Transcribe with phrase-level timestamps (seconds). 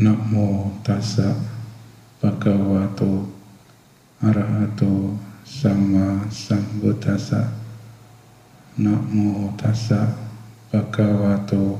[0.00, 1.36] Namo tassa
[2.24, 3.28] bhagavato
[4.24, 5.12] arahato
[5.44, 7.52] sama sambuddhasa
[8.80, 10.08] Namo tassa
[10.72, 11.76] bhagavato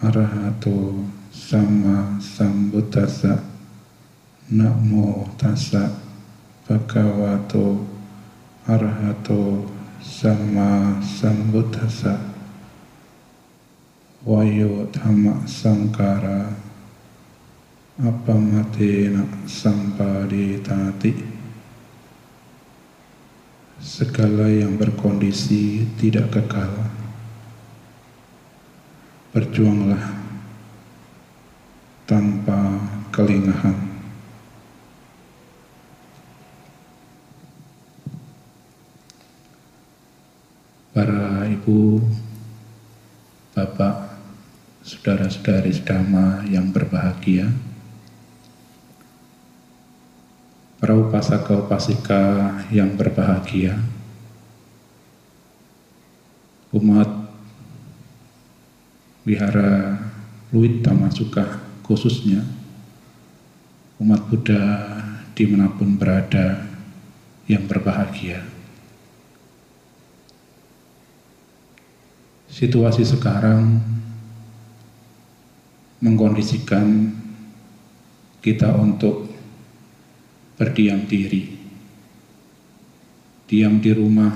[0.00, 3.44] arahato sama sambuddhasa
[4.48, 5.92] Namo tassa
[6.64, 7.84] bhagavato
[8.64, 9.68] arahato
[10.00, 12.16] sama sambuddhasa
[14.24, 14.88] Wayo
[15.44, 16.65] sangkara
[17.96, 21.16] apamatena sampaditati
[23.80, 26.68] segala yang berkondisi tidak kekal.
[29.32, 30.12] Berjuanglah
[32.04, 32.80] tanpa
[33.12, 33.96] kelingahan.
[40.92, 42.00] Para ibu
[43.52, 44.16] bapak
[44.80, 47.52] saudara-saudari sedama yang berbahagia
[50.76, 52.22] para upasaka-upasika
[52.68, 53.80] yang berbahagia,
[56.76, 57.08] umat
[59.24, 59.96] wihara
[60.52, 62.44] Luit Tamasuka khususnya,
[63.96, 64.62] umat Buddha
[65.32, 66.64] di mana pun berada
[67.48, 68.44] yang berbahagia.
[72.52, 73.84] Situasi sekarang
[76.00, 77.12] mengkondisikan
[78.40, 79.25] kita untuk
[80.56, 81.52] berdiam diri,
[83.44, 84.32] diam di rumah,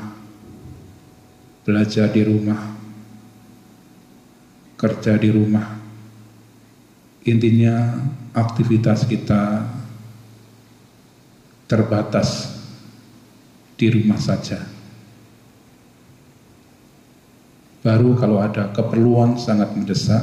[1.64, 2.60] belajar di rumah,
[4.76, 5.80] kerja di rumah.
[7.24, 8.00] Intinya
[8.32, 9.64] aktivitas kita
[11.68, 12.56] terbatas
[13.76, 14.60] di rumah saja.
[17.81, 20.20] Baru kalau ada keperluan sangat mendesak,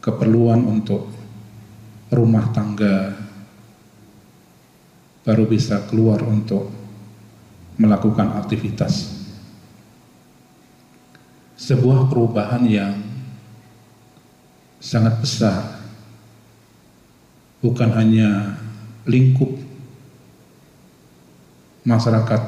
[0.00, 1.12] keperluan untuk
[2.12, 3.15] rumah tangga
[5.26, 6.70] baru bisa keluar untuk
[7.82, 9.26] melakukan aktivitas.
[11.58, 12.94] Sebuah perubahan yang
[14.78, 15.82] sangat besar,
[17.58, 18.54] bukan hanya
[19.02, 19.50] lingkup
[21.82, 22.42] masyarakat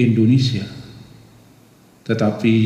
[0.00, 0.64] Indonesia,
[2.08, 2.56] tetapi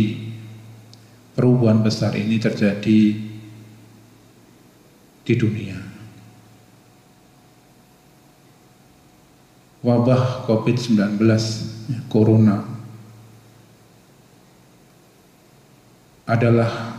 [1.35, 3.01] perubahan besar ini terjadi
[5.27, 5.90] di dunia.
[9.81, 11.17] Wabah COVID-19
[12.13, 12.61] Corona
[16.29, 16.95] adalah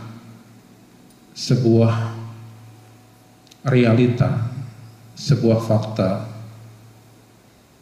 [1.32, 1.94] sebuah
[3.64, 4.50] realita,
[5.16, 6.28] sebuah fakta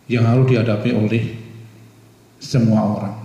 [0.06, 1.25] yang harus dihadapi oleh
[2.38, 3.17] semua orang.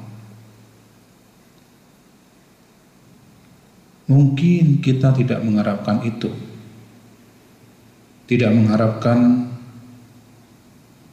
[4.05, 6.29] Mungkin kita tidak mengharapkan itu,
[8.29, 9.49] tidak mengharapkan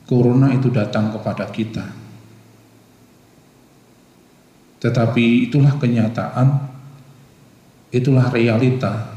[0.06, 1.86] corona itu datang kepada kita.
[4.82, 6.48] Tetapi itulah kenyataan,
[7.94, 9.14] itulah realita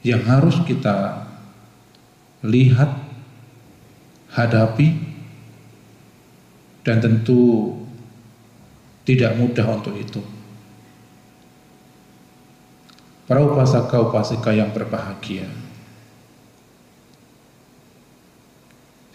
[0.00, 1.28] yang harus kita
[2.40, 2.88] lihat,
[4.32, 4.96] hadapi,
[6.80, 7.76] dan tentu
[9.04, 10.24] tidak mudah untuk itu.
[13.28, 15.46] Para upasaka-upasika yang berbahagia,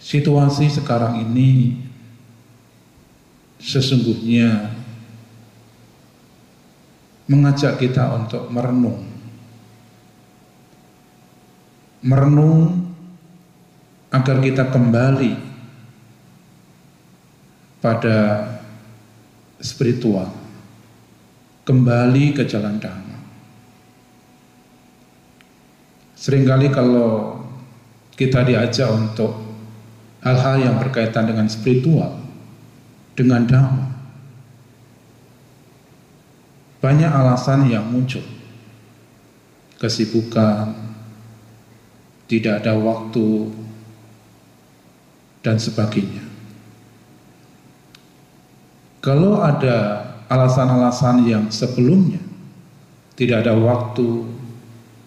[0.06, 1.82] Situasi sekarang ini
[3.58, 4.70] sesungguhnya
[7.26, 9.02] mengajak kita untuk merenung.
[12.06, 12.86] Merenung
[14.14, 15.34] agar kita kembali
[17.82, 18.46] pada
[19.58, 20.30] spiritual,
[21.66, 23.18] kembali ke jalan dhamma.
[26.14, 27.42] Seringkali kalau
[28.14, 29.45] kita diajak untuk
[30.26, 32.18] hal-hal yang berkaitan dengan spiritual,
[33.14, 33.86] dengan dhamma.
[36.82, 38.26] Banyak alasan yang muncul.
[39.78, 40.74] Kesibukan,
[42.26, 43.54] tidak ada waktu,
[45.46, 46.26] dan sebagainya.
[48.98, 52.18] Kalau ada alasan-alasan yang sebelumnya
[53.14, 54.26] tidak ada waktu,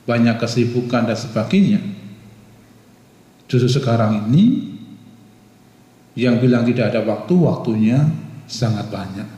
[0.08, 1.84] banyak kesibukan dan sebagainya,
[3.52, 4.79] justru sekarang ini
[6.20, 8.04] yang bilang tidak ada waktu, waktunya
[8.44, 9.30] sangat banyak.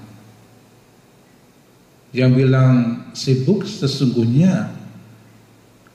[2.11, 2.75] Yang bilang
[3.13, 4.73] sibuk sesungguhnya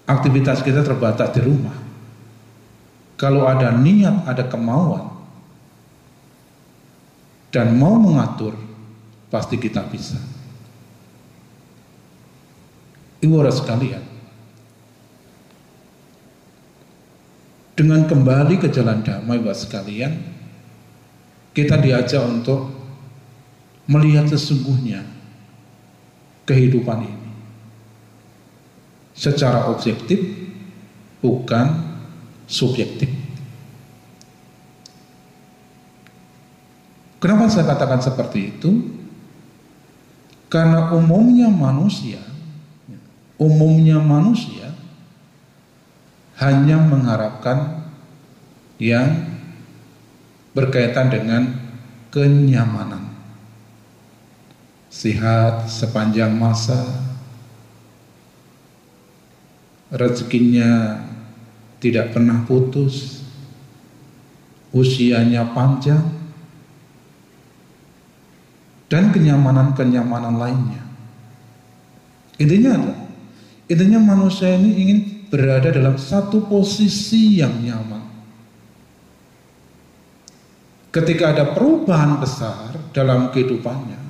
[0.06, 1.74] aktivitas kita terbatas di rumah.
[3.18, 5.08] Kalau ada niat, ada kemauan,
[7.48, 8.52] dan mau mengatur,
[9.32, 10.20] pasti kita bisa.
[13.24, 14.04] Ibu orang sekalian,
[17.72, 20.35] dengan kembali ke jalan damai buat sekalian,
[21.56, 22.68] kita diajak untuk
[23.88, 25.08] melihat sesungguhnya
[26.44, 27.30] kehidupan ini
[29.16, 30.20] secara objektif
[31.24, 31.80] bukan
[32.44, 33.08] subjektif.
[37.16, 38.70] Kenapa saya katakan seperti itu?
[40.52, 42.20] Karena umumnya manusia,
[43.40, 44.76] umumnya manusia
[46.36, 47.88] hanya mengharapkan
[48.76, 49.35] yang
[50.56, 51.52] berkaitan dengan
[52.08, 53.12] kenyamanan.
[54.88, 56.80] Sehat sepanjang masa,
[59.92, 61.04] rezekinya
[61.76, 63.20] tidak pernah putus,
[64.72, 66.00] usianya panjang,
[68.88, 70.82] dan kenyamanan-kenyamanan lainnya.
[72.40, 73.00] Intinya adalah,
[73.68, 74.98] intinya manusia ini ingin
[75.28, 78.05] berada dalam satu posisi yang nyaman.
[80.96, 84.00] Ketika ada perubahan besar dalam kehidupannya,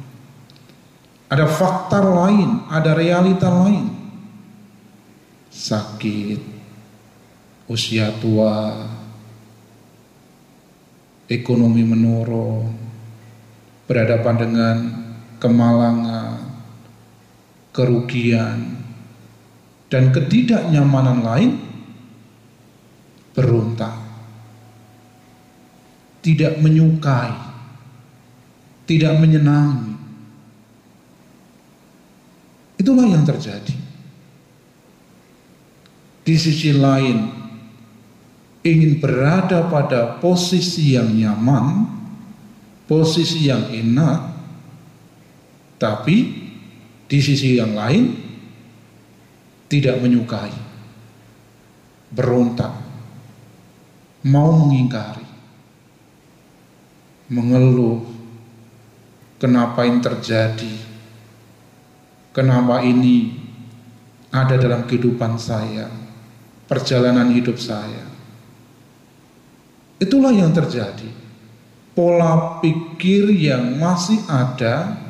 [1.27, 3.91] ada faktor lain, ada realita lain,
[5.51, 6.39] sakit,
[7.67, 8.87] usia tua,
[11.27, 12.71] ekonomi menurun,
[13.91, 14.77] berhadapan dengan
[15.43, 16.39] kemalangan,
[17.75, 18.79] kerugian,
[19.91, 21.51] dan ketidaknyamanan lain,
[23.35, 24.06] berontak,
[26.27, 27.31] tidak menyukai,
[28.83, 29.95] tidak menyenangi.
[32.83, 33.79] Itulah yang terjadi.
[36.27, 37.31] Di sisi lain,
[38.67, 41.87] ingin berada pada posisi yang nyaman,
[42.91, 44.35] posisi yang enak,
[45.79, 46.17] tapi
[47.07, 48.11] di sisi yang lain
[49.71, 50.51] tidak menyukai,
[52.11, 52.75] berontak,
[54.27, 55.26] mau mengingkari,
[57.27, 58.07] mengeluh,
[59.43, 60.75] kenapa ini terjadi,
[62.31, 63.35] kenapa ini
[64.31, 65.91] ada dalam kehidupan saya,
[66.71, 68.05] perjalanan hidup saya.
[69.97, 71.09] Itulah yang terjadi.
[71.97, 75.01] Pola pikir yang masih ada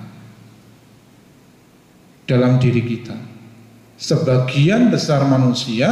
[2.31, 3.19] dalam diri kita.
[3.99, 5.91] Sebagian besar manusia,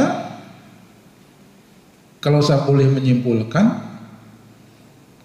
[2.23, 3.84] kalau saya boleh menyimpulkan,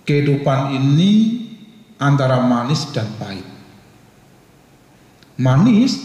[0.05, 1.11] kehidupan ini
[2.01, 3.45] antara manis dan pahit.
[5.41, 5.97] Manis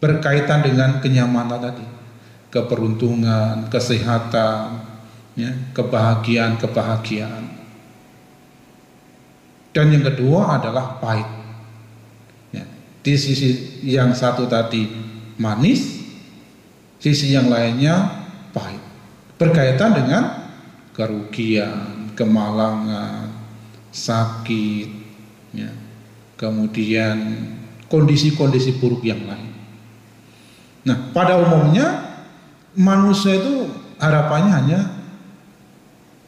[0.00, 1.86] berkaitan dengan kenyamanan tadi
[2.50, 4.82] keberuntungan, kesehatan,
[5.38, 7.46] ya, kebahagiaan, kebahagiaan.
[9.70, 11.30] Dan yang kedua adalah pahit.
[12.50, 12.66] Ya,
[13.06, 14.90] di sisi yang satu tadi
[15.38, 16.02] manis,
[16.98, 18.82] sisi yang lainnya pahit.
[19.38, 20.22] Berkaitan dengan
[20.90, 23.32] kerugian, kemalangan,
[23.88, 24.88] sakit,
[25.56, 25.72] ya,
[26.36, 27.16] kemudian
[27.88, 29.56] kondisi-kondisi buruk yang lain.
[30.84, 32.12] Nah, pada umumnya
[32.76, 34.80] manusia itu harapannya hanya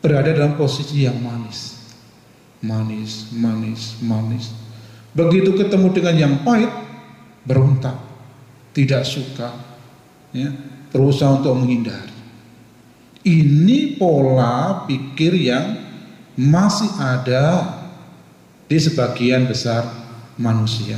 [0.01, 1.77] berada dalam posisi yang manis.
[2.65, 4.49] Manis, manis, manis.
[5.13, 6.73] Begitu ketemu dengan yang pahit,
[7.45, 8.01] berontak,
[8.73, 9.53] tidak suka,
[10.33, 10.49] ya,
[10.89, 12.17] berusaha untuk menghindari.
[13.23, 15.82] Ini pola pikir yang
[16.37, 17.77] masih ada
[18.67, 19.85] di sebagian besar
[20.41, 20.97] manusia.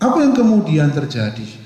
[0.00, 1.60] Apa yang kemudian terjadi?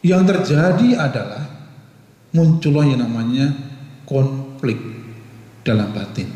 [0.00, 1.44] Yang terjadi adalah
[2.32, 3.52] muncullah yang namanya
[4.08, 4.80] konflik
[5.60, 6.32] dalam batin.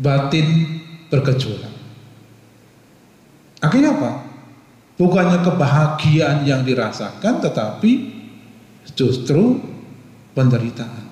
[0.00, 0.48] Batin
[1.12, 1.74] bergejolak.
[3.60, 4.31] Akhirnya apa?
[5.00, 7.92] Bukannya kebahagiaan yang dirasakan tetapi
[8.92, 9.58] justru
[10.36, 11.04] penderitaan.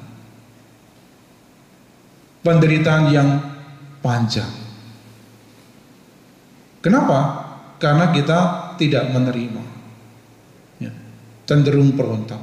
[2.40, 3.28] Penderitaan yang
[4.00, 4.48] panjang.
[6.80, 7.48] Kenapa?
[7.76, 9.64] Karena kita tidak menerima.
[10.80, 10.92] Ya,
[11.44, 12.40] cenderung berontak.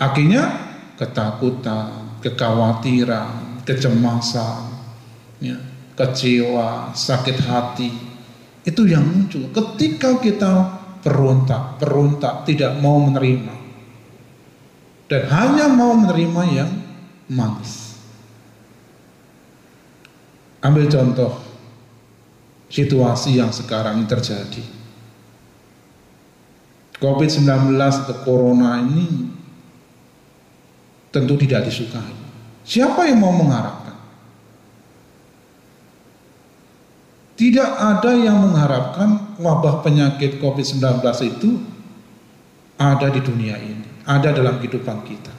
[0.00, 0.48] Akhirnya
[0.96, 4.72] ketakutan, kekhawatiran, kecemasan,
[5.38, 5.60] ya,
[5.94, 8.11] kecewa, sakit hati.
[8.62, 10.52] Itu yang muncul ketika kita
[11.02, 13.54] berontak, berontak, tidak mau menerima.
[15.10, 16.70] Dan hanya mau menerima yang
[17.26, 17.98] manis.
[20.62, 21.42] Ambil contoh
[22.70, 24.62] situasi yang sekarang terjadi.
[27.02, 29.26] COVID-19 atau Corona ini
[31.10, 32.14] tentu tidak disukai.
[32.62, 33.81] Siapa yang mau mengharapkan?
[37.42, 41.58] Tidak ada yang mengharapkan wabah penyakit COVID-19 itu
[42.78, 45.34] ada di dunia ini, ada dalam kehidupan kita.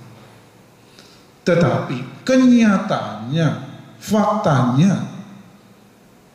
[1.47, 3.47] Tetapi kenyataannya,
[4.03, 4.99] faktanya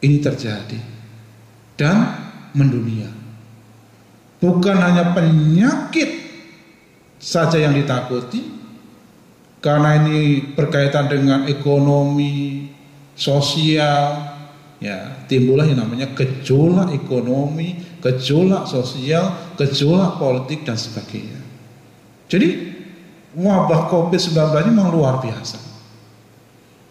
[0.00, 0.80] ini terjadi
[1.76, 2.16] dan
[2.56, 3.12] mendunia.
[4.40, 6.32] Bukan hanya penyakit
[7.20, 8.40] saja yang ditakuti,
[9.60, 12.72] karena ini berkaitan dengan ekonomi,
[13.12, 14.37] sosial,
[14.78, 21.38] ya timbullah yang namanya gejolak ekonomi, gejolak sosial, gejolak politik dan sebagainya.
[22.30, 22.48] Jadi
[23.34, 25.58] wabah COVID-19 ini memang luar biasa.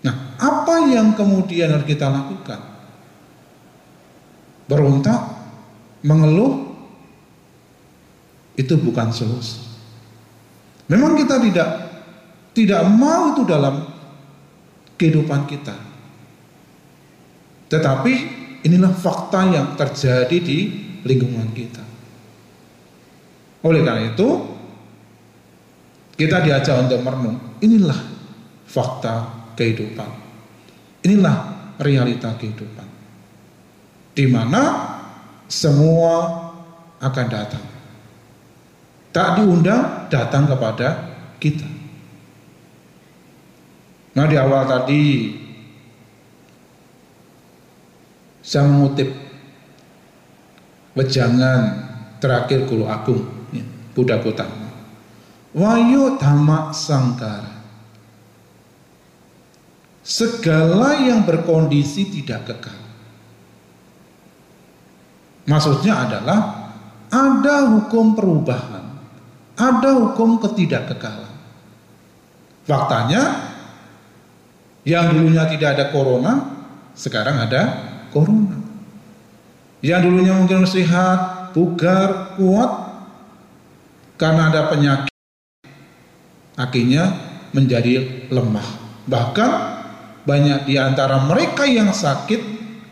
[0.04, 2.60] Nah, apa yang kemudian harus kita lakukan?
[4.68, 5.22] Berontak,
[6.04, 6.68] mengeluh,
[8.58, 9.64] itu bukan solusi.
[10.90, 11.70] Memang kita tidak
[12.58, 13.86] tidak mau itu dalam
[14.98, 15.87] kehidupan kita.
[17.68, 18.14] Tetapi
[18.64, 20.60] inilah fakta yang terjadi di
[21.04, 21.84] lingkungan kita.
[23.64, 24.28] Oleh karena itu,
[26.16, 27.38] kita diajak untuk merenung.
[27.60, 28.00] Inilah
[28.66, 29.16] fakta
[29.60, 30.10] kehidupan.
[31.06, 31.38] Inilah
[31.78, 32.88] realita kehidupan.
[34.18, 34.64] Di mana
[35.46, 36.16] semua
[36.98, 37.66] akan datang.
[39.14, 40.88] Tak diundang datang kepada
[41.38, 41.66] kita.
[44.18, 45.02] Nah di awal tadi
[48.48, 49.12] saya mengutip
[50.96, 51.84] wejangan
[52.24, 54.72] terakhir Guru Agung ya, Buddha Gautama.
[55.52, 57.60] Wayo dhamma sangkara.
[60.08, 62.80] Segala yang berkondisi tidak kekal.
[65.52, 66.40] Maksudnya adalah
[67.12, 68.96] ada hukum perubahan,
[69.60, 71.36] ada hukum ketidakkekalan.
[72.64, 73.24] Faktanya
[74.88, 76.34] yang dulunya tidak ada corona,
[76.96, 77.87] sekarang ada
[78.18, 78.58] corona.
[79.86, 82.72] Yang dulunya mungkin sehat, bugar, kuat,
[84.18, 85.14] karena ada penyakit,
[86.58, 87.14] akhirnya
[87.54, 88.66] menjadi lemah.
[89.06, 89.52] Bahkan
[90.26, 92.42] banyak di antara mereka yang sakit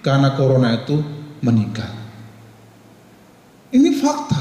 [0.05, 1.01] karena corona itu
[1.41, 1.89] meninggal.
[3.73, 4.39] Ini fakta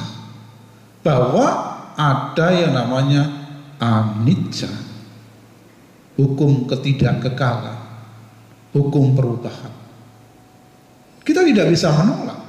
[1.01, 1.47] bahwa
[1.97, 3.25] ada yang namanya
[3.81, 4.71] anicca
[6.15, 7.81] hukum ketidakkekalan,
[8.71, 9.84] hukum perubahan.
[11.25, 12.41] Kita tidak bisa menolak.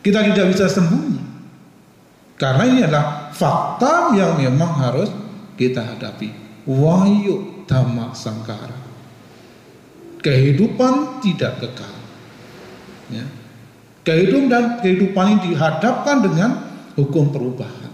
[0.00, 1.20] Kita tidak bisa sembunyi.
[2.40, 5.08] Karena ini adalah fakta yang memang harus
[5.54, 6.32] kita hadapi.
[6.64, 8.76] Wahyu dhamma sangkara.
[10.24, 11.94] Kehidupan tidak kekal.
[13.12, 13.24] Ya.
[14.04, 16.50] Kehidupan dan kehidupan ini dihadapkan dengan
[16.96, 17.92] hukum perubahan.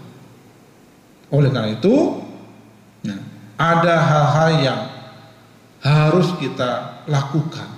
[1.31, 2.19] Oleh karena itu,
[3.07, 3.15] ya,
[3.55, 4.79] ada hal-hal yang
[5.79, 7.70] harus kita lakukan.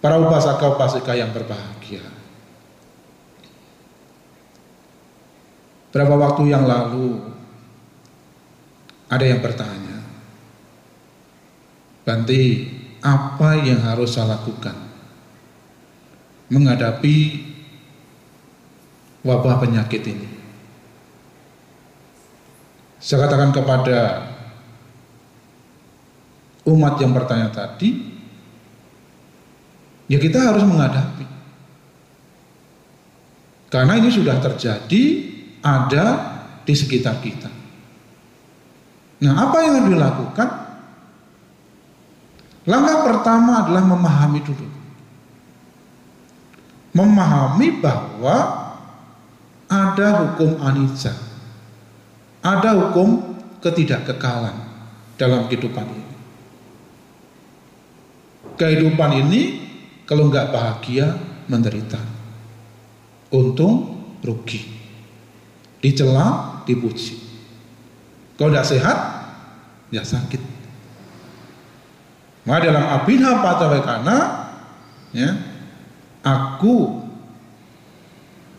[0.00, 2.00] Para upasaka upasika yang berbahagia.
[5.92, 7.20] Berapa waktu yang lalu
[9.12, 10.00] ada yang bertanya,
[12.00, 12.66] Banti,
[13.04, 14.72] apa yang harus saya lakukan
[16.48, 17.44] menghadapi
[19.20, 20.28] wabah penyakit ini?
[23.00, 24.32] Saya katakan kepada
[26.64, 28.19] umat yang bertanya tadi,
[30.10, 31.26] ya kita harus menghadapi.
[33.70, 35.02] Karena ini sudah terjadi,
[35.62, 36.04] ada
[36.66, 37.46] di sekitar kita.
[39.22, 40.48] Nah, apa yang harus dilakukan?
[42.66, 44.66] Langkah pertama adalah memahami dulu.
[46.90, 48.36] Memahami bahwa
[49.70, 51.30] ada hukum anicca
[52.40, 54.56] ada hukum ketidakkekalan
[55.20, 56.08] dalam kehidupan ini.
[58.56, 59.40] Kehidupan ini
[60.10, 61.14] kalau nggak bahagia
[61.46, 62.02] menderita.
[63.30, 64.58] Untung rugi.
[65.78, 67.14] Dicela, dipuji.
[68.34, 68.98] Kalau tidak sehat,
[69.94, 70.42] ya sakit.
[72.42, 74.18] Maka dalam abinah patawekana,
[75.14, 75.30] ya,
[76.26, 77.06] aku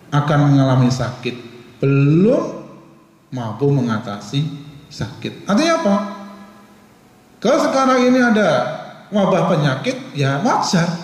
[0.07, 1.35] akan mengalami sakit
[1.83, 2.63] belum
[3.35, 4.47] mampu mengatasi
[4.87, 5.51] sakit.
[5.51, 5.95] Artinya apa?
[7.43, 8.49] Kalau sekarang ini ada
[9.11, 11.00] wabah penyakit, ya wajar.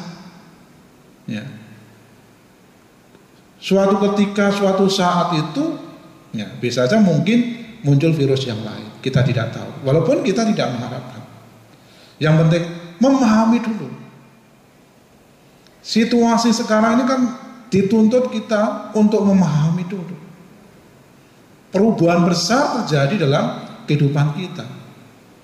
[1.28, 1.44] Ya.
[3.60, 5.76] Suatu ketika, suatu saat itu,
[6.32, 8.88] ya bisa saja mungkin muncul virus yang lain.
[9.04, 9.86] Kita tidak tahu.
[9.86, 11.22] Walaupun kita tidak mengharapkan.
[12.18, 12.64] Yang penting
[12.98, 13.88] memahami dulu.
[15.84, 17.22] Situasi sekarang ini kan
[17.68, 20.18] dituntut kita untuk memahami dulu
[21.72, 24.66] perubahan besar terjadi dalam kehidupan kita.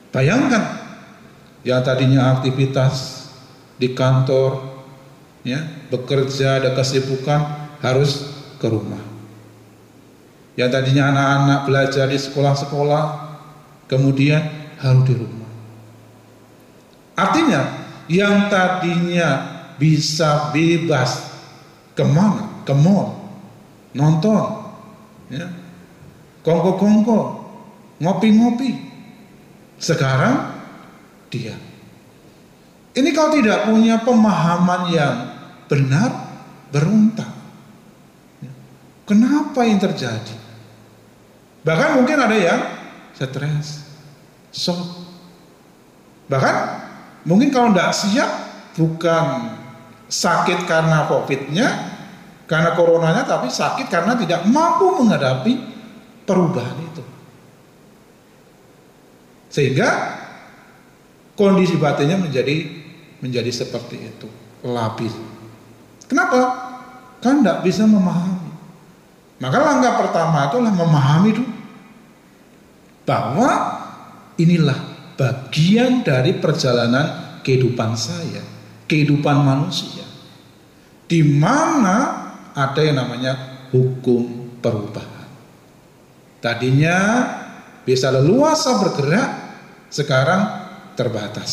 [0.10, 0.82] Bayangkan
[1.62, 3.30] yang tadinya aktivitas
[3.78, 4.73] di kantor,
[5.44, 5.60] ya
[5.92, 9.00] bekerja ada kesibukan harus ke rumah.
[10.56, 13.04] Yang tadinya anak-anak belajar di sekolah-sekolah,
[13.92, 14.42] kemudian
[14.80, 15.52] harus di rumah.
[17.14, 17.62] Artinya
[18.08, 19.30] yang tadinya
[19.78, 21.30] bisa bebas
[21.94, 22.64] ke mana?
[22.64, 23.12] Ke mall,
[23.92, 24.72] nonton,
[25.28, 25.52] ya,
[26.48, 27.44] kongko-kongko,
[28.00, 28.72] ngopi-ngopi.
[29.84, 30.56] Sekarang
[31.28, 31.60] dia.
[32.94, 35.16] Ini kalau tidak punya pemahaman yang
[35.74, 36.10] benar,
[36.70, 37.34] berontak.
[38.46, 38.54] Ya.
[39.10, 40.38] Kenapa yang terjadi?
[41.66, 42.62] Bahkan mungkin ada yang
[43.18, 43.82] stres,
[44.54, 44.78] shock.
[46.30, 46.56] Bahkan
[47.26, 48.32] mungkin kalau tidak siap
[48.78, 49.58] bukan
[50.06, 51.68] sakit karena COVID-nya,
[52.46, 55.54] karena coronanya, tapi sakit karena tidak mampu menghadapi
[56.30, 57.04] perubahan itu.
[59.50, 59.90] Sehingga
[61.34, 62.86] kondisi batinnya menjadi
[63.24, 64.28] menjadi seperti itu,
[64.68, 65.33] lapis.
[66.08, 66.40] Kenapa?
[67.24, 68.52] Kan tidak bisa memahami.
[69.40, 71.54] Maka langkah pertama itulah memahami dulu
[73.04, 73.52] bahwa
[74.40, 74.80] inilah
[75.20, 78.44] bagian dari perjalanan kehidupan saya,
[78.88, 80.08] kehidupan manusia.
[81.04, 81.96] Di mana
[82.56, 85.28] ada yang namanya hukum perubahan.
[86.40, 86.98] Tadinya
[87.84, 89.30] bisa leluasa bergerak,
[89.92, 90.42] sekarang
[90.96, 91.52] terbatas.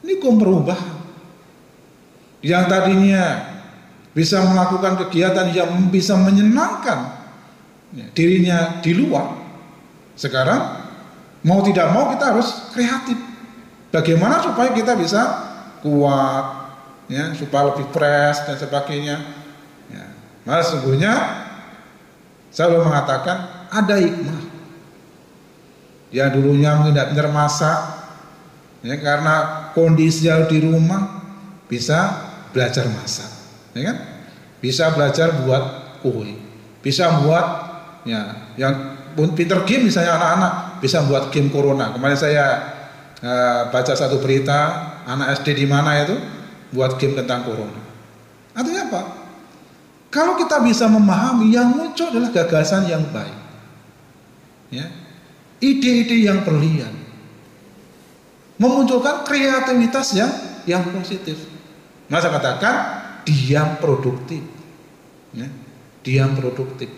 [0.00, 0.95] Ini hukum perubahan.
[2.46, 3.24] Yang tadinya
[4.14, 7.18] bisa melakukan kegiatan yang bisa menyenangkan
[8.14, 9.34] dirinya di luar.
[10.14, 10.86] Sekarang
[11.42, 13.18] mau tidak mau kita harus kreatif.
[13.90, 15.22] Bagaimana supaya kita bisa
[15.82, 16.46] kuat,
[17.10, 19.16] ya, supaya lebih fresh dan sebagainya.
[19.90, 20.06] Ya.
[20.46, 21.12] Malah sesungguhnya
[22.54, 24.40] saya belum mengatakan ada hikmah.
[26.14, 27.78] Ya dulunya mungkin tidak benar masak,
[28.86, 29.34] ya karena
[29.74, 31.20] kondisi di rumah
[31.66, 32.25] bisa
[32.56, 33.28] belajar masak
[33.76, 33.96] ya kan?
[34.64, 35.64] Bisa belajar buat
[36.00, 36.32] kue,
[36.80, 37.46] bisa buat
[38.08, 38.74] ya yang
[39.36, 41.92] pinter game misalnya anak-anak bisa buat game corona.
[41.92, 42.44] Kemarin saya
[43.20, 44.58] uh, baca satu berita
[45.04, 46.16] anak SD di mana itu
[46.72, 47.80] buat game tentang corona.
[48.56, 49.02] Artinya apa?
[50.08, 53.36] Kalau kita bisa memahami yang muncul adalah gagasan yang baik.
[54.72, 54.88] Ya.
[55.60, 56.92] Ide-ide yang berlian.
[58.56, 60.32] Memunculkan kreativitas yang
[60.64, 61.36] yang positif.
[62.06, 62.74] Masa katakan
[63.26, 64.42] diam produktif.
[65.34, 65.50] Ya,
[66.06, 66.88] diam produktif.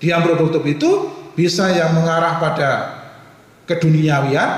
[0.00, 0.90] Diam produktif itu
[1.32, 2.70] bisa yang mengarah pada
[3.64, 4.50] keduniawian,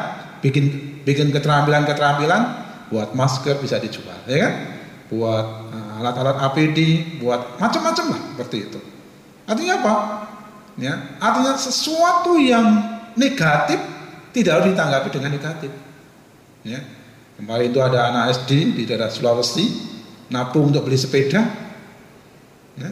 [0.42, 2.42] bikin bikin keterampilan-keterampilan,
[2.90, 4.52] buat masker bisa dijual, ya kan?
[5.12, 6.78] Buat uh, alat-alat APD,
[7.22, 8.80] buat macam-macam lah seperti itu.
[9.46, 9.94] Artinya apa?
[10.80, 12.64] Ya, artinya sesuatu yang
[13.14, 13.78] negatif
[14.32, 15.70] tidak harus ditanggapi dengan negatif.
[16.64, 16.80] Ya.
[17.36, 19.91] Kemarin itu ada anak SD di daerah Sulawesi
[20.32, 21.44] nabung untuk beli sepeda.
[22.80, 22.90] Ya.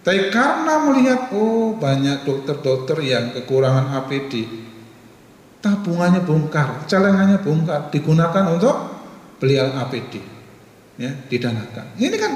[0.00, 4.48] Tapi karena melihat oh banyak dokter-dokter yang kekurangan APD,
[5.62, 8.74] tabungannya bongkar, celengannya bongkar, digunakan untuk
[9.38, 10.18] beli APD,
[10.98, 12.00] ya didanakan.
[12.00, 12.32] Ini kan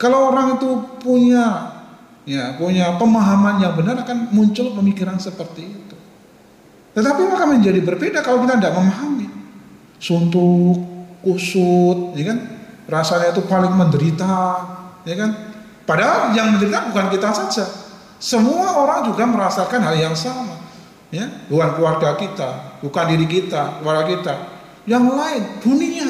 [0.00, 1.78] kalau orang itu punya
[2.24, 5.96] ya punya pemahaman yang benar akan muncul pemikiran seperti itu.
[6.92, 9.28] Tetapi maka menjadi berbeda kalau kita tidak memahami.
[10.02, 10.76] Suntuk,
[11.22, 12.38] kusut, ya kan?
[12.90, 14.32] Rasanya itu paling menderita,
[15.06, 15.30] ya kan?
[15.86, 17.64] Padahal yang menderita bukan kita saja.
[18.22, 20.62] Semua orang juga merasakan hal yang sama.
[21.12, 24.34] Ya, bukan keluarga kita, bukan diri kita, keluarga kita.
[24.88, 26.08] Yang lain, dunia.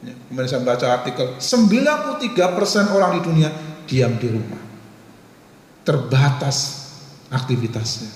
[0.00, 3.50] Ya, kemudian saya baca artikel, 93% orang di dunia
[3.84, 4.62] diam di rumah.
[5.84, 6.88] Terbatas
[7.28, 8.08] aktivitasnya.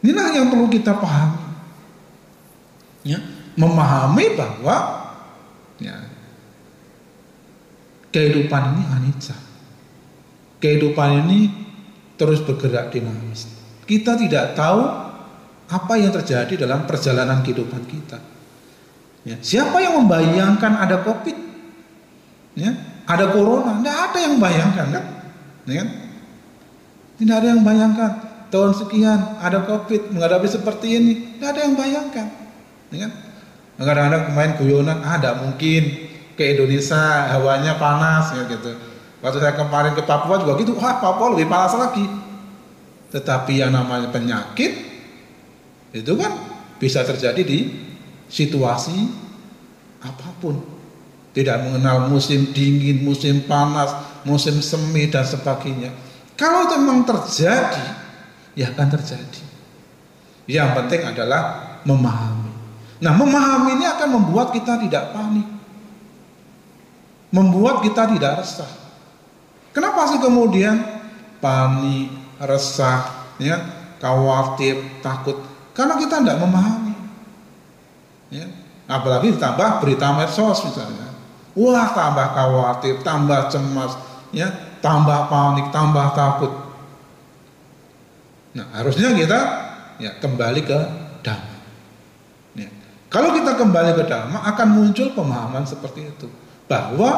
[0.00, 1.44] Inilah yang perlu kita pahami.
[3.04, 3.20] Ya,
[3.60, 5.04] memahami bahwa
[5.82, 6.06] Ya.
[8.14, 9.34] Kehidupan ini anicca.
[10.62, 11.50] Kehidupan ini
[12.14, 13.50] terus bergerak dinamis.
[13.82, 14.86] Kita tidak tahu
[15.66, 18.22] apa yang terjadi dalam perjalanan kehidupan kita.
[19.26, 19.36] Ya.
[19.42, 21.36] Siapa yang membayangkan ada COVID?
[22.54, 22.70] Ya.
[23.04, 23.82] Ada corona?
[23.82, 25.04] Tidak ada yang bayangkan kan?
[25.66, 25.74] Ya.
[25.82, 25.88] Kan?
[27.18, 28.10] Tidak ada yang bayangkan
[28.54, 31.12] tahun sekian ada COVID menghadapi seperti ini.
[31.34, 32.26] Tidak ada yang bayangkan.
[32.94, 33.10] Ya.
[33.10, 33.12] Kan?
[33.74, 38.74] Kadang-kadang kemarin guyonan, ah tidak mungkin ke Indonesia hawanya panas ya gitu.
[39.24, 42.04] Waktu saya kemarin ke Papua juga gitu, wah Papua lebih panas lagi.
[43.14, 44.72] Tetapi yang namanya penyakit
[45.94, 46.34] itu kan
[46.76, 47.70] bisa terjadi di
[48.26, 49.08] situasi
[50.02, 50.60] apa pun.
[51.34, 53.90] Tidak mengenal musim dingin, musim panas,
[54.22, 55.90] musim semi dan sebagainya.
[56.34, 57.86] Kalau itu memang terjadi,
[58.54, 59.42] ya akan terjadi.
[60.46, 61.42] Yang penting adalah
[61.82, 62.52] memahami.
[63.02, 65.53] Nah, memahami ini akan membuat kita tidak panik.
[67.34, 68.70] Membuat kita tidak resah.
[69.74, 70.78] Kenapa sih kemudian
[71.42, 73.58] panik, resah, ya,
[73.98, 75.42] khawatir, takut?
[75.74, 76.94] Karena kita tidak memahami.
[78.30, 78.46] Ya.
[78.86, 81.10] Apalagi ditambah berita medsos misalnya.
[81.58, 83.98] Wah, tambah khawatir, tambah cemas,
[84.30, 86.54] ya, tambah panik, tambah takut.
[88.54, 89.40] Nah, harusnya kita
[89.98, 90.78] ya kembali ke
[91.26, 91.58] dhamma.
[92.54, 92.70] Ya.
[93.10, 96.30] Kalau kita kembali ke dhamma akan muncul pemahaman seperti itu
[96.66, 97.10] bahwa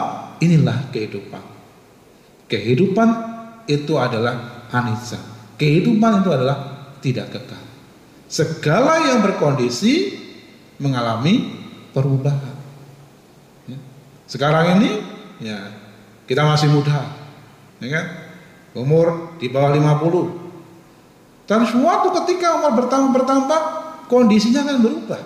[0.43, 1.43] inilah kehidupan.
[2.47, 3.09] Kehidupan
[3.67, 5.19] itu adalah anicca.
[5.59, 6.57] Kehidupan itu adalah
[7.03, 7.63] tidak kekal.
[8.27, 10.15] Segala yang berkondisi
[10.83, 11.55] mengalami
[11.95, 12.57] perubahan.
[13.71, 13.79] Ya.
[14.29, 15.01] Sekarang ini
[15.41, 15.73] ya
[16.27, 17.07] kita masih muda,
[17.81, 18.07] ya kan?
[18.77, 21.47] Umur di bawah 50.
[21.47, 23.61] Dan suatu ketika umur bertambah bertambah
[24.11, 25.23] kondisinya akan berubah.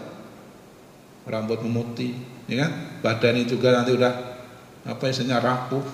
[1.27, 2.15] Rambut memutih,
[2.47, 2.73] ya kan?
[3.01, 4.13] Badannya juga nanti udah
[4.89, 5.85] apa istilahnya rapuh.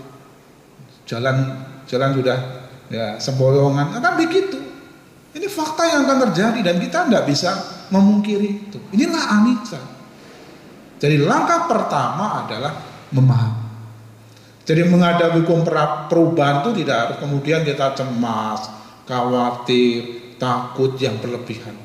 [1.07, 1.37] Jalan
[1.87, 2.39] jalan sudah
[2.91, 4.59] ya semboyongan akan begitu.
[5.37, 7.51] Ini fakta yang akan terjadi dan kita tidak bisa
[7.93, 8.79] memungkiri itu.
[8.97, 9.81] Inilah anicca.
[10.97, 12.73] Jadi langkah pertama adalah
[13.13, 13.67] memahami.
[14.67, 15.47] Jadi menghadapi
[16.11, 18.67] perubahan itu tidak harus kemudian kita cemas,
[19.07, 21.77] khawatir, takut yang berlebihan.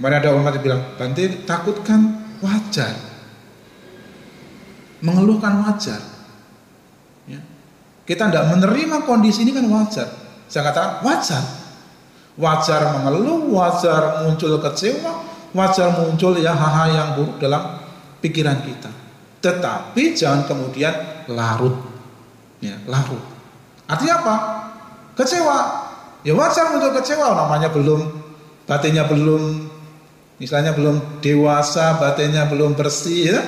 [0.00, 3.11] Mana ada umat yang bilang, Bante takut kan wajar.
[5.02, 5.98] Mengeluhkan wajar.
[7.26, 7.42] Ya.
[8.06, 10.08] Kita tidak menerima kondisi ini kan wajar.
[10.46, 11.42] Saya katakan wajar.
[12.38, 15.20] Wajar mengeluh, wajar muncul kecewa,
[15.52, 17.76] wajar muncul ya hal-hal yang buruk dalam
[18.24, 18.88] pikiran kita.
[19.42, 20.94] Tetapi jangan kemudian
[21.28, 21.76] larut.
[22.62, 23.20] Ya, larut.
[23.90, 24.36] Artinya apa?
[25.18, 25.58] Kecewa.
[26.22, 28.00] Ya wajar muncul kecewa namanya belum
[28.64, 29.68] batinnya belum
[30.38, 33.40] misalnya belum dewasa, batinnya belum bersih ya.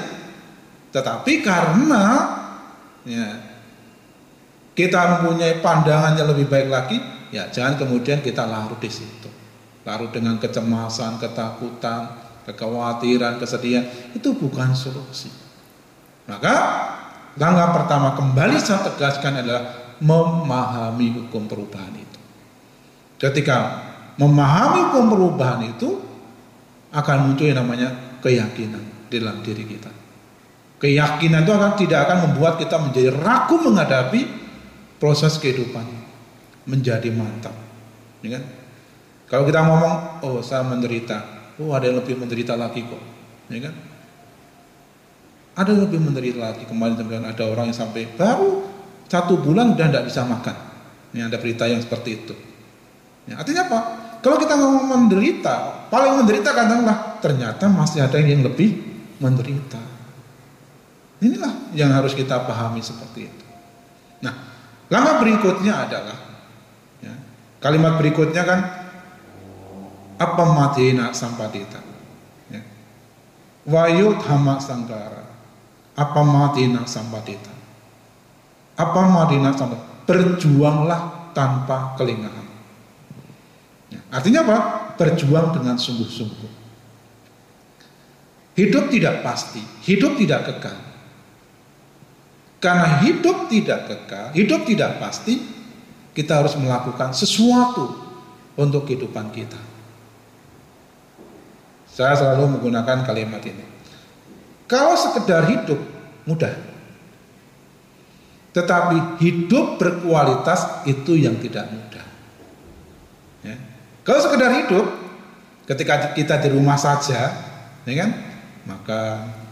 [0.94, 2.04] Tetapi karena
[3.02, 3.28] ya
[4.78, 6.98] kita mempunyai pandangan yang lebih baik lagi,
[7.34, 9.26] Ya, jangan kemudian kita larut di situ.
[9.82, 12.14] Larut dengan kecemasan, ketakutan,
[12.46, 13.82] kekhawatiran, kesedihan,
[14.14, 15.34] itu bukan solusi.
[16.30, 16.54] Maka
[17.34, 19.62] langkah pertama kembali saya tegaskan adalah
[19.98, 22.20] memahami hukum perubahan itu.
[23.18, 23.82] Ketika
[24.14, 25.90] memahami hukum perubahan itu
[26.94, 27.90] akan muncul yang namanya
[28.22, 29.90] keyakinan di dalam diri kita.
[30.84, 34.28] Keyakinan itu akan tidak akan membuat kita menjadi ragu menghadapi
[35.00, 35.80] proses kehidupan
[36.68, 37.56] menjadi mantap.
[38.20, 38.44] Ya kan?
[39.24, 41.24] Kalau kita ngomong, oh saya menderita,
[41.56, 43.00] oh ada yang lebih menderita lagi kok,
[43.48, 43.74] ya kan?
[45.56, 46.68] Ada yang lebih menderita lagi.
[46.68, 48.68] Kemarin teman ada orang yang sampai baru
[49.08, 50.56] satu bulan udah tidak bisa makan.
[51.16, 52.36] Ini ada berita yang seperti itu.
[53.24, 53.78] Ya, artinya apa?
[54.20, 58.76] Kalau kita ngomong menderita, paling menderita katakanlah ternyata masih ada yang lebih
[59.16, 59.93] menderita.
[61.24, 63.44] Inilah yang harus kita pahami seperti itu.
[64.20, 64.34] Nah,
[64.92, 66.24] langkah berikutnya adalah
[67.64, 68.60] Kalimat berikutnya kan
[70.20, 71.80] apa madina sampadita.
[72.52, 72.60] Ya.
[73.64, 75.24] Wayut hama sangkara.
[75.96, 77.48] Apa madina sampadita.
[78.76, 80.04] Apa madina sampadita.
[80.04, 82.44] Berjuanglah tanpa kelingahan.
[83.88, 84.04] Ya.
[84.12, 84.56] Artinya apa?
[85.00, 86.52] Berjuang dengan sungguh-sungguh.
[88.60, 90.78] Hidup tidak pasti, hidup tidak kekal.
[92.64, 95.36] Karena hidup tidak kekal, hidup tidak pasti,
[96.16, 97.92] kita harus melakukan sesuatu
[98.56, 99.60] untuk kehidupan kita.
[101.84, 103.68] Saya selalu menggunakan kalimat ini.
[104.64, 105.76] Kalau sekedar hidup
[106.24, 106.56] mudah.
[108.56, 112.06] Tetapi hidup berkualitas itu yang tidak mudah.
[113.44, 113.60] Ya.
[114.08, 114.88] Kalau sekedar hidup,
[115.68, 117.28] ketika kita di rumah saja,
[117.84, 118.10] ya kan,
[118.64, 119.00] maka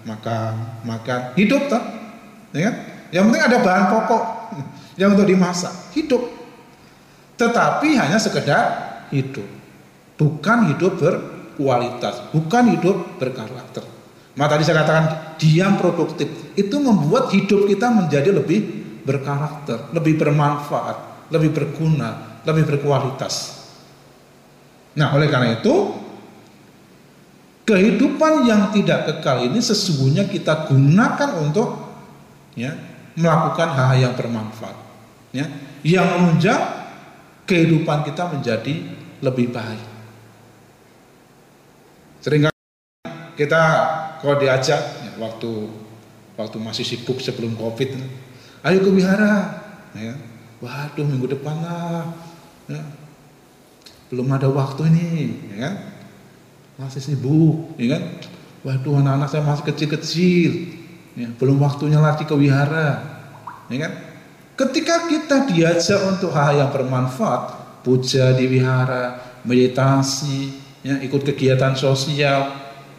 [0.08, 0.56] maka
[0.88, 1.82] makan hidup toh,
[2.56, 2.91] ya kan?
[3.12, 4.22] Yang penting ada bahan pokok
[5.00, 6.24] yang untuk dimasak, hidup.
[7.36, 8.64] Tetapi hanya sekedar
[9.12, 9.44] hidup.
[10.16, 13.84] Bukan hidup berkualitas, bukan hidup berkarakter.
[14.32, 18.64] Maka tadi saya katakan diam produktif itu membuat hidup kita menjadi lebih
[19.04, 23.60] berkarakter, lebih bermanfaat, lebih berguna, lebih berkualitas.
[24.96, 25.74] Nah, oleh karena itu
[27.68, 31.68] kehidupan yang tidak kekal ini sesungguhnya kita gunakan untuk
[32.56, 34.76] ya melakukan hal-hal yang bermanfaat,
[35.36, 35.46] ya,
[35.84, 36.62] yang menunjang
[37.44, 38.74] kehidupan kita menjadi
[39.20, 39.84] lebih baik.
[42.22, 42.48] Sering
[43.34, 43.62] kita
[44.22, 45.50] kalau diajak ya, waktu
[46.38, 47.92] waktu masih sibuk sebelum covid,
[48.64, 49.60] ayo ke wihara,
[49.92, 50.14] ya.
[50.62, 52.08] waduh minggu depan lah,
[52.70, 52.80] ya.
[54.08, 55.10] belum ada waktu ini,
[55.52, 55.74] ya kan?
[56.80, 58.02] Masih sibuk, ya kan?
[58.62, 60.50] Waduh, anak-anak saya masih kecil-kecil,
[61.16, 63.00] ya, belum waktunya lagi ke wihara,
[63.68, 63.92] ya kan?
[64.52, 72.52] Ketika kita diajak untuk hal yang bermanfaat, puja di wihara, meditasi, ya, ikut kegiatan sosial,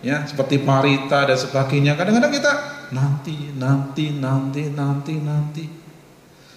[0.03, 1.95] ya, seperti parita dan sebagainya.
[1.95, 2.53] Kadang-kadang kita
[2.91, 5.65] nanti, nanti, nanti, nanti, nanti.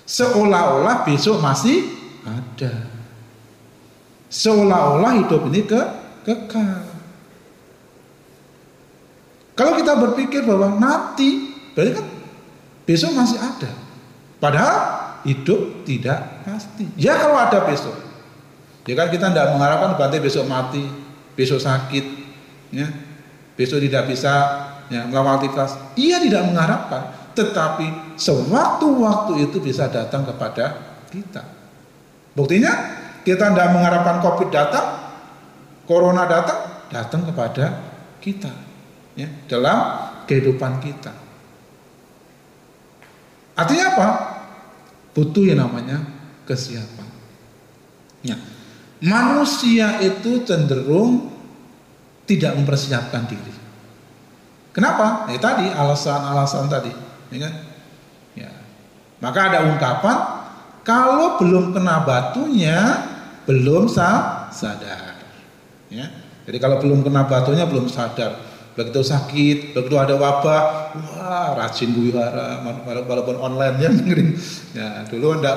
[0.06, 1.82] Seolah-olah besok masih
[2.22, 2.86] ada.
[4.30, 5.82] Seolah-olah hidup ini ke
[6.26, 6.85] kekal.
[9.56, 12.06] Kalau kita berpikir bahwa nanti, berarti kan
[12.84, 13.72] besok masih ada.
[14.36, 14.76] Padahal
[15.24, 16.84] hidup tidak pasti.
[17.00, 17.96] Ya kalau ada besok.
[18.86, 20.84] Ya kan kita tidak mengharapkan Bante besok mati,
[21.34, 22.04] besok sakit,
[22.70, 22.86] ya,
[23.58, 24.34] besok tidak bisa
[24.92, 25.74] ya, melawati kelas.
[25.98, 30.78] Ia tidak mengharapkan, tetapi sewaktu-waktu itu bisa datang kepada
[31.10, 31.42] kita.
[32.36, 32.72] Buktinya
[33.26, 34.86] kita tidak mengharapkan COVID datang,
[35.88, 37.82] Corona datang, datang kepada
[38.22, 38.52] kita,
[39.16, 39.78] ya, dalam
[40.28, 41.12] kehidupan kita.
[43.56, 44.08] Artinya apa?
[45.16, 46.04] Butuh yang namanya
[46.44, 47.08] kesiapan.
[48.20, 48.36] Ya.
[49.00, 51.32] Manusia itu cenderung
[52.28, 53.54] tidak mempersiapkan diri.
[54.76, 55.24] Kenapa?
[55.32, 56.92] Ya tadi alasan-alasan tadi,
[57.32, 57.54] ya kan?
[58.36, 58.52] Ya.
[59.24, 60.16] Maka ada ungkapan
[60.84, 63.08] kalau belum kena batunya
[63.48, 65.16] belum sadar.
[65.88, 66.12] Ya.
[66.44, 68.36] Jadi kalau belum kena batunya belum sadar
[68.76, 73.90] begitu sakit, begitu ada wabah, wah rajin wihara, walaupun online ya.
[74.76, 75.56] Ya dulu ndak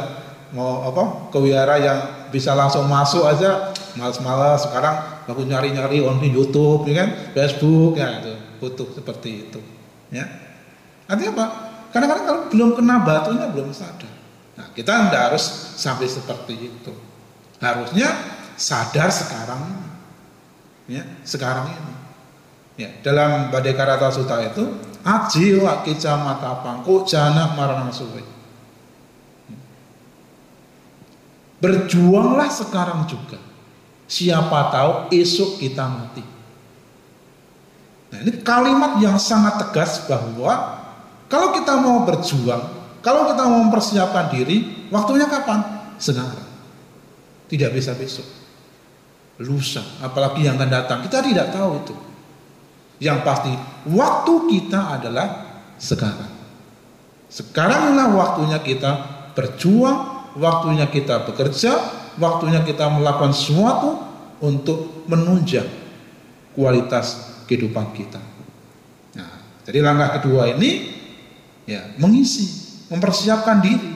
[0.56, 2.00] mau apa ke wihara yang
[2.32, 4.64] bisa langsung masuk aja, malas-malas.
[4.64, 4.96] Sekarang
[5.28, 9.60] aku nyari-nyari on YouTube, ya kan, Facebook, ya itu butuh seperti itu.
[10.10, 10.26] Ya,
[11.06, 11.46] artinya apa?
[11.92, 14.10] Kadang-kadang kalau belum kena batunya belum sadar.
[14.56, 15.44] Nah kita ndak harus
[15.76, 16.94] sampai seperti itu.
[17.60, 18.10] Harusnya
[18.56, 19.90] sadar sekarang
[20.90, 21.94] Ya, sekarang ini.
[22.80, 24.64] Ya, dalam Badai Karata Sutta itu
[25.04, 25.84] aji wa
[26.24, 28.24] mata pangku jana marana suwe.
[31.60, 33.36] Berjuanglah sekarang juga.
[34.08, 36.24] Siapa tahu esok kita mati.
[38.10, 40.80] Nah, ini kalimat yang sangat tegas bahwa
[41.28, 42.64] kalau kita mau berjuang,
[43.04, 45.62] kalau kita mau mempersiapkan diri, waktunya kapan?
[46.00, 46.48] Sekarang.
[47.52, 48.26] Tidak bisa besok.
[49.44, 51.00] Lusa, apalagi yang akan datang.
[51.04, 52.09] Kita tidak tahu itu.
[53.00, 53.52] Yang pasti
[53.88, 55.28] waktu kita adalah
[55.80, 56.32] sekarang.
[57.32, 58.92] Sekaranglah waktunya kita
[59.34, 61.72] berjuang, waktunya kita bekerja,
[62.20, 64.04] waktunya kita melakukan sesuatu
[64.44, 65.68] untuk menunjang
[66.54, 68.20] kualitas kehidupan kita.
[69.16, 70.92] Nah, jadi langkah kedua ini
[71.64, 72.46] ya mengisi,
[72.92, 73.92] mempersiapkan diri,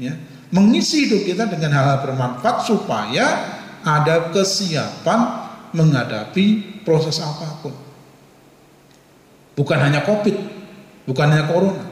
[0.00, 0.16] ya,
[0.54, 3.26] mengisi hidup kita dengan hal-hal bermanfaat supaya
[3.84, 5.20] ada kesiapan
[5.76, 7.85] menghadapi proses apa pun.
[9.56, 10.36] Bukan hanya COVID,
[11.08, 11.84] bukan hanya corona.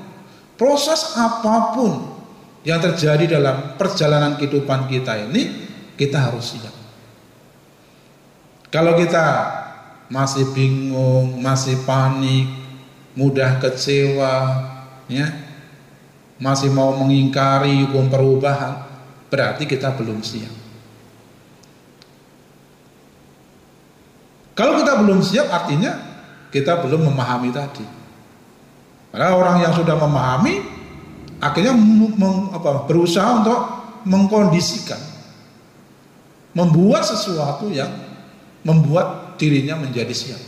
[0.60, 2.14] Proses apa pun
[2.62, 6.74] yang terjadi dalam perjalanan kehidupan kita ini, kita harus siap.
[8.68, 9.24] Kalau kita
[10.12, 12.52] masih bingung, masih panik,
[13.16, 14.36] mudah kecewa,
[15.08, 15.30] ya,
[16.36, 18.84] masih mau mengingkari hukum perubahan,
[19.32, 20.52] berarti kita belum siap.
[24.54, 26.13] Kalau kita belum siap artinya
[26.54, 27.82] kita belum memahami tadi.
[29.10, 30.62] Karena orang yang sudah memahami
[31.42, 33.58] akhirnya meng, apa, berusaha untuk
[34.06, 34.98] mengkondisikan,
[36.54, 37.90] membuat sesuatu yang
[38.62, 40.42] membuat dirinya menjadi siap.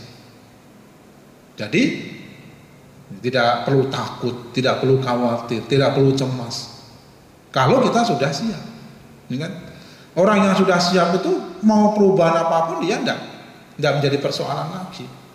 [1.59, 1.83] Jadi
[3.23, 6.87] tidak perlu takut, tidak perlu khawatir, tidak perlu cemas.
[7.51, 8.63] Kalau kita sudah siap,
[9.35, 9.53] kan?
[10.17, 13.21] Orang yang sudah siap itu mau perubahan apa pun dia tidak,
[13.77, 15.26] tidak menjadi persoalan lagi.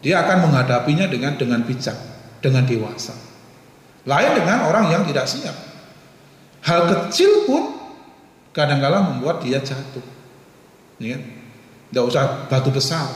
[0.00, 1.96] Dia akan menghadapinya dengan dengan bijak,
[2.40, 3.12] dengan dewasa.
[4.08, 5.52] Lain dengan orang yang tidak siap.
[6.64, 7.76] Hal kecil pun
[8.56, 10.04] kadang-kala membuat dia jatuh.
[11.00, 11.20] Ya,
[11.92, 13.08] tidak usah batu besar.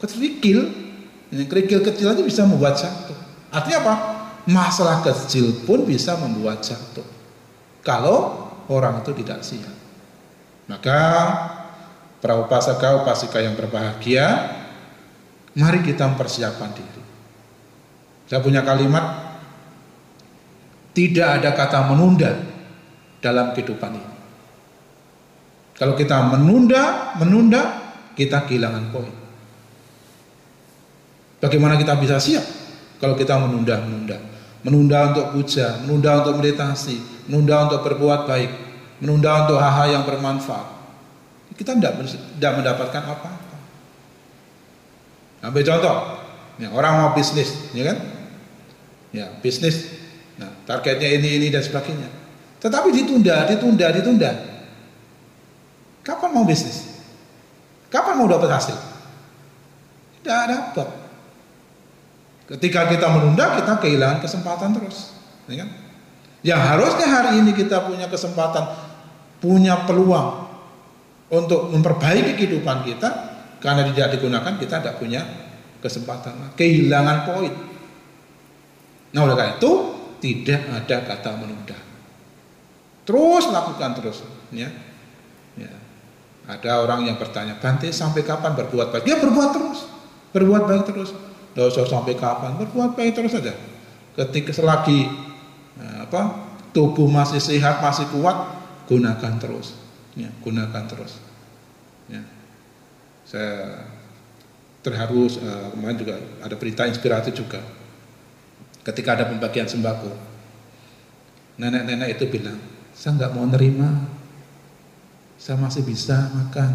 [0.00, 0.68] Kerikil,
[1.32, 3.16] kerikil kecil aja bisa membuat jatuh.
[3.52, 3.94] Artinya apa?
[4.44, 7.04] Masalah kecil pun bisa membuat jatuh.
[7.80, 9.72] Kalau orang itu tidak siap.
[10.68, 11.00] Maka
[12.20, 14.63] para upasaka upasika yang berbahagia
[15.54, 17.02] Mari kita mempersiapkan diri.
[18.26, 19.36] Saya punya kalimat
[20.94, 22.30] tidak ada kata menunda
[23.22, 24.14] dalam kehidupan ini.
[25.74, 27.62] Kalau kita menunda, menunda,
[28.14, 29.14] kita kehilangan poin.
[31.42, 32.46] Bagaimana kita bisa siap
[33.02, 34.16] kalau kita menunda-menunda?
[34.64, 36.96] Menunda untuk puja, menunda untuk meditasi,
[37.28, 38.50] menunda untuk berbuat baik,
[39.02, 40.72] menunda untuk hal-hal yang bermanfaat.
[41.54, 43.53] kita tidak mendapatkan apa-apa.
[45.44, 45.96] Ambil contoh,
[46.56, 47.98] ya, orang mau bisnis, ya kan?
[49.12, 49.92] Ya, bisnis.
[50.40, 52.08] Nah, targetnya ini ini dan sebagainya.
[52.64, 54.30] Tetapi ditunda, ditunda, ditunda.
[56.00, 56.96] Kapan mau bisnis?
[57.92, 58.76] Kapan mau dapat hasil?
[60.24, 60.88] Tidak dapat.
[62.44, 65.12] Ketika kita menunda, kita kehilangan kesempatan terus.
[65.48, 65.68] Ya kan?
[66.44, 68.68] Yang harusnya hari ini kita punya kesempatan,
[69.40, 70.44] punya peluang
[71.32, 73.23] untuk memperbaiki kehidupan kita,
[73.64, 75.24] karena tidak digunakan kita tidak punya
[75.80, 77.52] kesempatan, kehilangan poin.
[79.16, 79.72] Nah oleh karena itu
[80.20, 81.78] tidak ada kata menunda.
[83.08, 84.20] Terus lakukan terus,
[84.52, 84.68] ya.
[85.56, 85.72] ya.
[86.44, 89.08] Ada orang yang bertanya, Bante sampai kapan berbuat baik?
[89.08, 89.88] Ya berbuat terus,
[90.36, 91.16] berbuat baik terus.
[91.56, 93.56] Tidak usah sampai kapan, berbuat baik terus saja.
[94.12, 95.08] Ketika selagi
[95.80, 98.60] eh, apa tubuh masih sehat, masih kuat,
[98.92, 99.72] gunakan terus.
[100.16, 101.16] Ya, gunakan terus.
[102.12, 102.33] Ya.
[103.34, 103.82] Saya
[104.78, 107.58] terharu uh, kemarin juga ada berita inspiratif juga.
[108.86, 110.14] Ketika ada pembagian sembako,
[111.58, 112.62] nenek-nenek itu bilang,
[112.94, 114.14] saya nggak mau nerima
[115.44, 116.72] saya masih bisa makan.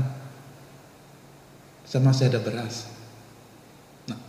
[1.90, 2.86] Saya masih ada beras.
[4.06, 4.20] Nah,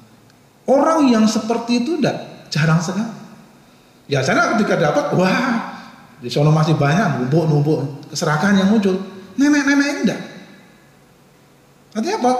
[0.64, 3.20] orang yang seperti itu enggak jarang sekali.
[4.08, 5.76] Ya sana ketika dapat, wah,
[6.24, 8.96] di sana masih banyak numpuk-numpuk keserakahan yang muncul.
[9.36, 9.89] Nenek-nenek
[12.00, 12.08] ini.
[12.08, 12.32] Artinya apa?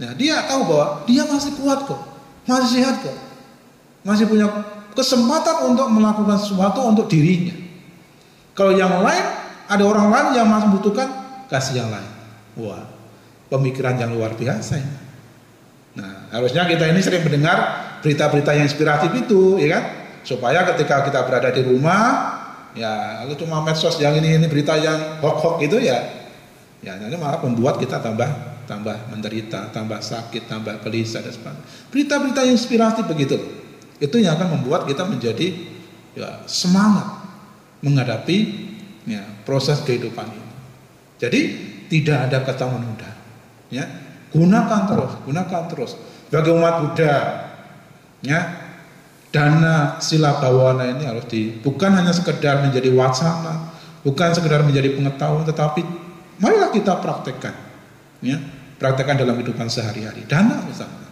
[0.00, 2.00] Nah, dia tahu bahwa dia masih kuat kok,
[2.48, 3.16] masih sehat kok,
[4.02, 4.48] masih punya
[4.96, 7.52] kesempatan untuk melakukan sesuatu untuk dirinya.
[8.56, 9.24] Kalau yang lain,
[9.68, 11.08] ada orang lain yang masih membutuhkan
[11.52, 12.10] kasih yang lain.
[12.58, 12.88] Wah,
[13.52, 14.96] pemikiran yang luar biasa ini.
[16.00, 17.58] Nah, harusnya kita ini sering mendengar
[18.00, 19.84] berita-berita yang inspiratif itu, ya kan?
[20.24, 22.02] Supaya ketika kita berada di rumah,
[22.72, 25.98] ya lalu cuma medsos yang ini ini berita yang hoax-hoax itu ya,
[26.80, 31.66] ya nanti malah membuat kita tambah tambah menderita, tambah sakit, tambah gelisah dan sebagainya.
[31.90, 33.34] Berita-berita inspiratif begitu,
[33.98, 35.50] itu yang akan membuat kita menjadi
[36.14, 37.26] ya, semangat
[37.82, 38.38] menghadapi
[39.10, 40.50] ya, proses kehidupan ini.
[41.18, 41.40] Jadi
[41.90, 43.10] tidak ada kata menunda.
[43.74, 43.90] Ya,
[44.30, 45.98] gunakan terus, gunakan terus.
[46.30, 47.14] Bagi umat Buddha,
[48.22, 48.40] ya,
[49.34, 53.74] dana sila bawana ini harus di bukan hanya sekedar menjadi wacana,
[54.06, 55.82] bukan sekedar menjadi pengetahuan, tetapi
[56.38, 57.54] marilah kita praktekkan,
[58.22, 58.38] ya,
[58.80, 60.24] praktekkan dalam kehidupan sehari-hari.
[60.24, 61.08] Dana misalnya,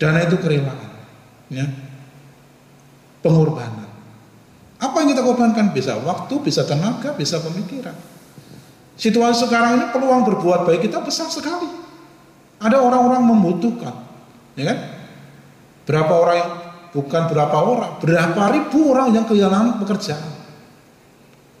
[0.00, 0.90] dana itu kerelaan,
[1.52, 1.68] ya,
[3.20, 3.84] pengorbanan.
[4.80, 5.76] Apa yang kita korbankan?
[5.76, 7.92] Bisa waktu, bisa tenaga, bisa pemikiran.
[8.96, 11.68] Situasi sekarang ini peluang berbuat baik kita besar sekali.
[12.56, 13.92] Ada orang-orang membutuhkan,
[14.56, 14.78] ya kan?
[15.84, 16.50] Berapa orang yang
[16.96, 20.32] bukan berapa orang, berapa ribu orang yang kehilangan pekerjaan.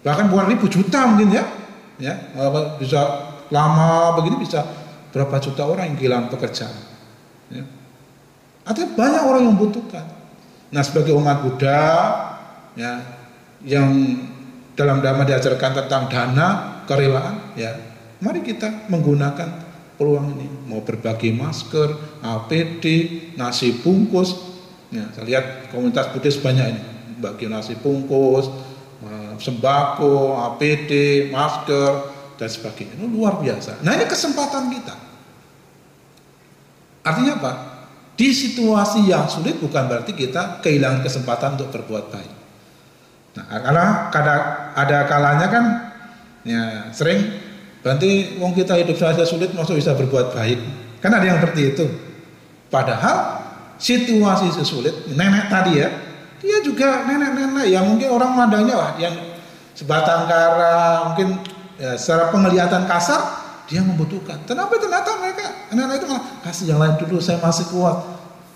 [0.00, 1.44] Bahkan bukan ribu juta mungkin ya,
[2.00, 2.14] ya
[2.80, 3.00] bisa
[3.52, 4.64] lama begini bisa
[5.16, 6.76] berapa juta orang yang kehilangan pekerjaan.
[7.48, 7.64] Ya.
[8.68, 10.04] Artinya banyak orang yang membutuhkan.
[10.68, 11.84] Nah sebagai umat Buddha,
[12.76, 13.00] ya
[13.64, 13.88] yang
[14.76, 17.74] dalam dhamma diajarkan tentang dana, kerelaan ya
[18.22, 19.66] mari kita menggunakan
[19.98, 22.84] peluang ini mau berbagi masker APD
[23.34, 24.32] nasi bungkus
[24.94, 26.82] ya saya lihat komunitas Buddhis banyak ini
[27.18, 28.46] bagi nasi bungkus
[29.02, 34.94] eh, sembako APD masker dan sebagainya ini luar biasa nah ini kesempatan kita
[37.06, 37.52] artinya apa
[38.18, 42.32] di situasi yang sulit bukan berarti kita kehilangan kesempatan untuk berbuat baik
[43.38, 44.34] nah karena ada
[44.74, 45.64] ada kalanya kan
[46.46, 47.42] Ya, sering
[47.82, 50.62] berarti wong kita hidup saja sulit masuk bisa berbuat baik.
[51.02, 51.84] Kan ada yang seperti itu.
[52.70, 53.42] Padahal
[53.82, 55.90] situasi sesulit, nenek tadi ya,
[56.38, 59.14] dia juga nenek-nenek yang mungkin orang mandangnya wah yang
[59.74, 61.42] sebatang kara, mungkin
[61.82, 64.46] ya, secara penglihatan kasar dia membutuhkan.
[64.46, 67.98] Kenapa ternyata mereka nenek itu malah kasih yang lain dulu, saya masih kuat.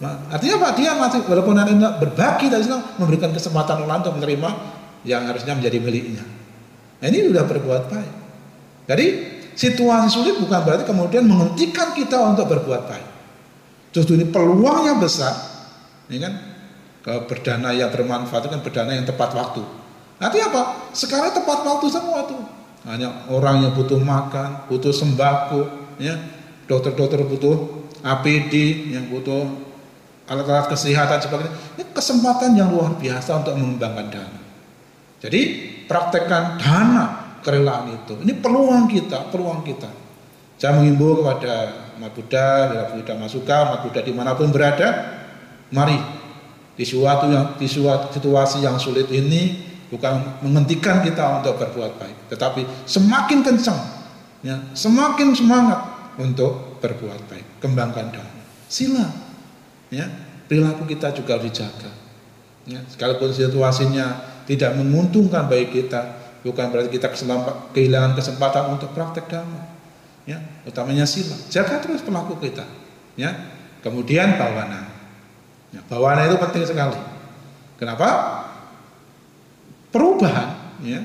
[0.00, 0.68] Nah, artinya apa?
[0.78, 2.64] Dia masih walaupun nenek berbagi dari
[2.96, 4.50] memberikan kesempatan orang untuk menerima
[5.04, 6.24] yang harusnya menjadi miliknya.
[7.02, 8.12] Nah, ini sudah berbuat baik.
[8.88, 9.06] Jadi
[9.54, 13.08] situasi sulit bukan berarti kemudian menghentikan kita untuk berbuat baik.
[13.90, 15.34] Justru ini peluangnya besar,
[16.06, 16.32] ini kan
[17.00, 19.62] ke berdana yang bermanfaat itu kan berdana yang tepat waktu.
[20.20, 20.92] Nanti apa?
[20.92, 22.59] Sekarang tepat waktu semua tuh.
[22.88, 25.68] Hanya orang yang butuh makan, butuh sembako,
[26.00, 26.16] ya,
[26.64, 27.56] dokter-dokter butuh
[28.00, 29.44] APD, yang butuh
[30.30, 31.52] alat-alat kesehatan sebagainya.
[31.76, 34.40] Ini kesempatan yang luar biasa untuk mengembangkan dana.
[35.20, 35.40] Jadi
[35.84, 38.14] praktekkan dana kerelaan itu.
[38.24, 39.90] Ini peluang kita, peluang kita.
[40.56, 44.88] Saya mengimbau kepada umat Buddha, bila Buddha Masuka, umat Buddha di mana pun berada,
[45.72, 45.96] mari
[46.76, 52.16] di suatu yang di suatu situasi yang sulit ini bukan menghentikan kita untuk berbuat baik,
[52.30, 53.80] tetapi semakin kencang
[54.40, 55.80] ya, semakin semangat
[56.16, 58.42] untuk berbuat baik, kembangkan dhamma.
[58.70, 59.06] Sila,
[59.90, 60.06] ya,
[60.46, 61.90] perilaku kita juga harus dijaga.
[62.68, 66.16] Ya, sekalipun situasinya tidak menguntungkan bagi kita,
[66.46, 67.10] bukan berarti kita
[67.74, 69.62] kehilangan kesempatan untuk praktek dhamma.
[70.28, 70.38] Ya,
[70.68, 71.34] utamanya sila.
[71.50, 72.62] Jaga terus perilaku kita.
[73.18, 73.34] Ya.
[73.80, 74.92] Kemudian bawana.
[75.72, 77.00] Ya, bawana itu penting sekali.
[77.80, 78.08] Kenapa?
[79.90, 81.00] Perubahan, ya.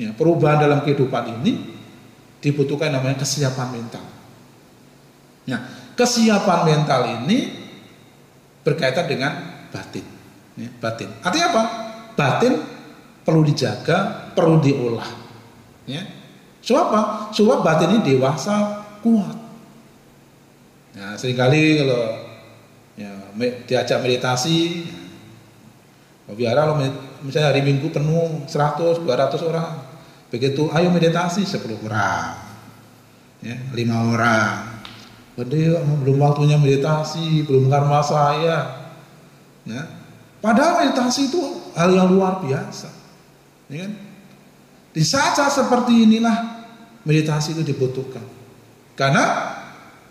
[0.00, 1.76] Ya, perubahan dalam kehidupan ini
[2.40, 4.04] dibutuhkan namanya kesiapan mental.
[5.46, 5.60] Nah,
[5.94, 7.52] kesiapan mental ini
[8.64, 9.32] berkaitan dengan
[9.68, 10.06] batin.
[10.56, 11.12] Ya, batin.
[11.20, 11.62] Artinya apa?
[12.16, 12.52] Batin
[13.22, 15.10] perlu dijaga, perlu diolah.
[15.84, 16.02] Ya.
[16.64, 17.00] Sebab apa?
[17.36, 19.36] Sebab batin ini dewasa, kuat.
[20.96, 22.04] Nah, sering kali kalau
[22.96, 23.12] ya,
[23.68, 24.88] diajak meditasi,
[26.28, 26.80] ya, biara lo
[27.22, 29.68] misalnya hari Minggu penuh 100, 200 orang.
[30.32, 32.38] Begitu ayo meditasi 10 orang.
[33.42, 34.82] Ya, 5 orang.
[35.32, 38.84] Waduh, belum waktunya meditasi, belum karma saya.
[39.64, 39.82] Ya.
[40.44, 41.40] Padahal meditasi itu
[41.72, 42.90] hal yang luar biasa.
[43.72, 43.92] Ya kan?
[44.92, 46.66] Di saat-saat seperti inilah
[47.08, 48.20] meditasi itu dibutuhkan.
[48.92, 49.56] Karena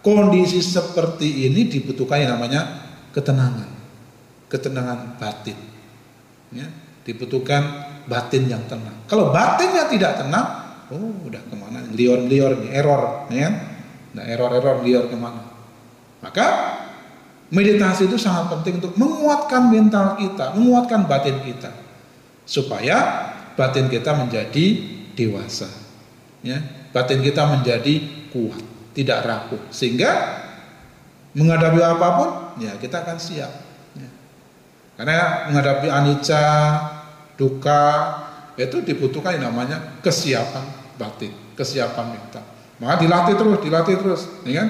[0.02, 3.70] kondisi seperti ini dibutuhkan yang namanya ketenangan.
[4.50, 5.56] Ketenangan batin.
[6.52, 6.68] Ya,
[7.08, 9.06] dibutuhkan batin yang tenang.
[9.06, 10.48] Kalau batinnya tidak tenang,
[10.94, 11.82] oh udah ke mana?
[11.94, 13.50] Lior-lior, error, ya?
[14.12, 15.48] Nah error-error liar ke mana?
[16.22, 16.48] Maka
[17.50, 21.72] meditasi itu sangat penting untuk menguatkan mental kita, menguatkan batin kita,
[22.46, 23.28] supaya
[23.58, 24.66] batin kita menjadi
[25.18, 25.68] dewasa,
[26.46, 26.62] ya,
[26.96, 28.64] batin kita menjadi kuat,
[28.96, 30.40] tidak rapuh, sehingga
[31.36, 32.30] menghadapi apa pun,
[32.64, 33.71] ya kita akan siap.
[35.02, 36.46] Karena menghadapi anicca,
[37.34, 37.90] duka,
[38.54, 40.62] itu dibutuhkan yang namanya kesiapan
[40.94, 42.46] batin, kesiapan mental.
[42.78, 44.70] Maka dilatih terus, dilatih terus, ya kan?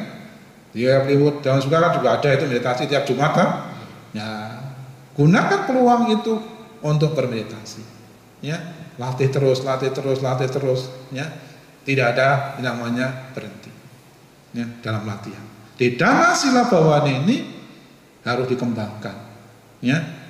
[0.72, 3.76] Dia Hollywood dan sekarang juga ada itu meditasi tiap Jumat kan?
[4.16, 4.56] Ya,
[5.20, 6.40] gunakan peluang itu
[6.80, 7.84] untuk bermeditasi.
[8.40, 8.56] Ya,
[8.96, 11.28] latih terus, latih terus, latih terus, ya.
[11.84, 13.68] Tidak ada yang namanya berhenti.
[14.56, 15.44] Ya, dalam latihan.
[15.76, 17.52] Di dana sila bawaan ini
[18.24, 19.16] harus dikembangkan.
[19.84, 20.21] Ya.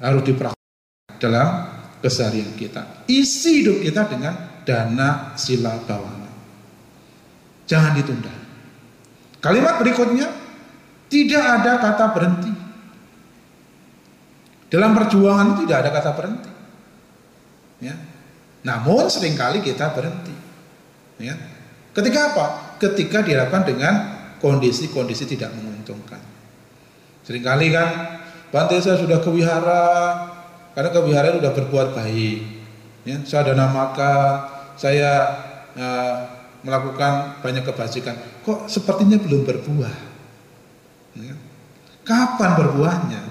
[0.00, 1.48] Harus dipraktikkan dalam
[2.00, 3.04] keseharian kita.
[3.06, 4.34] Isi hidup kita dengan
[4.64, 6.20] dana sila bawaan.
[7.68, 8.32] Jangan ditunda.
[9.38, 10.26] Kalimat berikutnya
[11.06, 12.52] tidak ada kata berhenti.
[14.70, 16.52] Dalam perjuangan tidak ada kata berhenti.
[17.82, 17.94] Ya.
[18.62, 20.34] Namun sering kali kita berhenti.
[21.18, 21.34] Ya.
[21.90, 22.46] Ketika apa?
[22.78, 23.94] Ketika dilakukan dengan
[24.38, 26.22] kondisi-kondisi tidak menguntungkan.
[27.26, 27.88] Seringkali kan,
[28.50, 29.86] Bante saya sudah ke wihara,
[30.74, 32.38] karena ke wihara sudah berbuat baik.
[33.06, 34.32] Ya, saya ada namakan,
[34.74, 35.12] saya
[35.78, 36.14] uh,
[36.60, 39.96] melakukan banyak kebajikan, kok sepertinya belum berbuah.
[41.16, 41.34] Ya.
[42.04, 43.22] Kapan berbuahnya?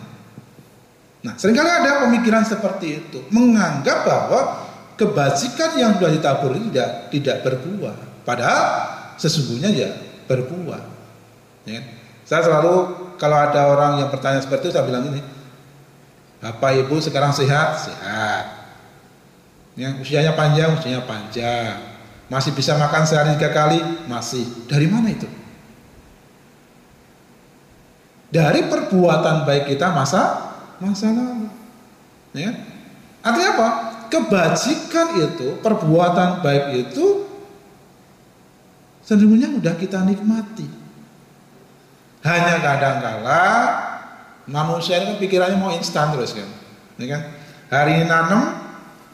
[1.19, 4.41] Nah, sering kali ada pemikiran seperti itu, menganggap bahwa
[4.95, 8.63] kebajikan yang sudah ditabur tidak tidak berbuah, padahal
[9.19, 9.89] sesungguhnya ya
[10.31, 10.83] berbuah.
[11.67, 11.83] Ya.
[12.23, 15.21] Saya selalu kalau ada orang yang bertanya seperti itu saya bilang ini,
[16.39, 18.57] Bapak Ibu sekarang sehat, sehat.
[19.75, 21.89] Ya, usianya panjang, usianya panjang
[22.29, 23.81] masih bisa makan sehari tiga kali?
[24.05, 24.45] Masih.
[24.69, 25.25] Dari mana itu?
[28.29, 31.49] Dari perbuatan baik kita masa masa lalu.
[32.37, 32.53] Ya.
[33.25, 33.69] Artinya apa?
[34.13, 37.25] Kebajikan itu, perbuatan baik itu
[39.01, 40.69] sesungguhnya sudah kita nikmati.
[42.19, 43.43] Hanya kadang-kala
[44.49, 46.49] manusia ini kan pikirannya mau instan terus kan.
[46.99, 47.21] Ya kan?
[47.69, 48.59] Hari ini nanam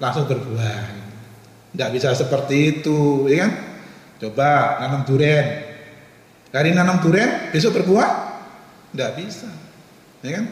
[0.01, 1.05] langsung berbuah.
[1.75, 3.51] Tidak bisa seperti itu, ya kan?
[4.15, 5.43] Coba nanam durian.
[6.49, 8.09] Dari nanam durian besok berbuah?
[8.95, 9.51] Tidak bisa,
[10.23, 10.45] ya kan?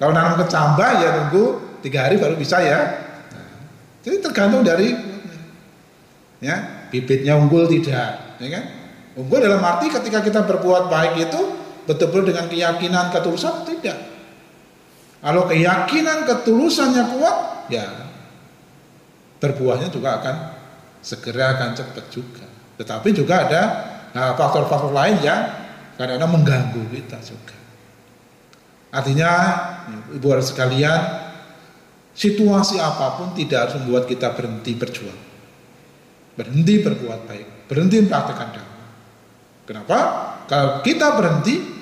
[0.00, 1.44] Kalau nanam kecambah ya tunggu
[1.84, 2.80] tiga hari baru bisa ya.
[4.00, 4.96] Jadi tergantung dari
[6.40, 8.64] ya bibitnya unggul tidak, ya kan?
[9.20, 13.98] Unggul dalam arti ketika kita berbuat baik itu betul-betul dengan keyakinan ketulusan tidak.
[15.24, 17.36] Kalau keyakinan ketulusannya kuat,
[17.72, 17.86] ya
[19.40, 20.36] berbuahnya juga akan
[21.00, 22.44] segera akan cepat juga.
[22.80, 23.62] Tetapi juga ada
[24.12, 25.42] nah, faktor-faktor nah, lain yang
[25.96, 27.56] kadang-kadang mengganggu kita juga.
[28.94, 29.30] Artinya,
[30.14, 31.00] ibu harus sekalian,
[32.14, 35.20] situasi apa pun tidak harus membuat kita berhenti berjuang.
[36.38, 38.88] Berhenti berbuat baik, berhenti mempraktekkan dakwah.
[39.66, 39.98] Kenapa?
[40.46, 41.73] Kalau kita berhenti,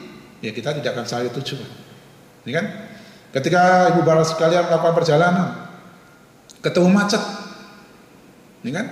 [0.43, 1.71] ya kita tidak akan sampai tujuan.
[2.43, 2.67] Ini kan?
[3.33, 5.49] Ketika ibu barat sekalian melakukan perjalanan,
[6.61, 7.23] ketemu macet,
[8.67, 8.87] ini kan?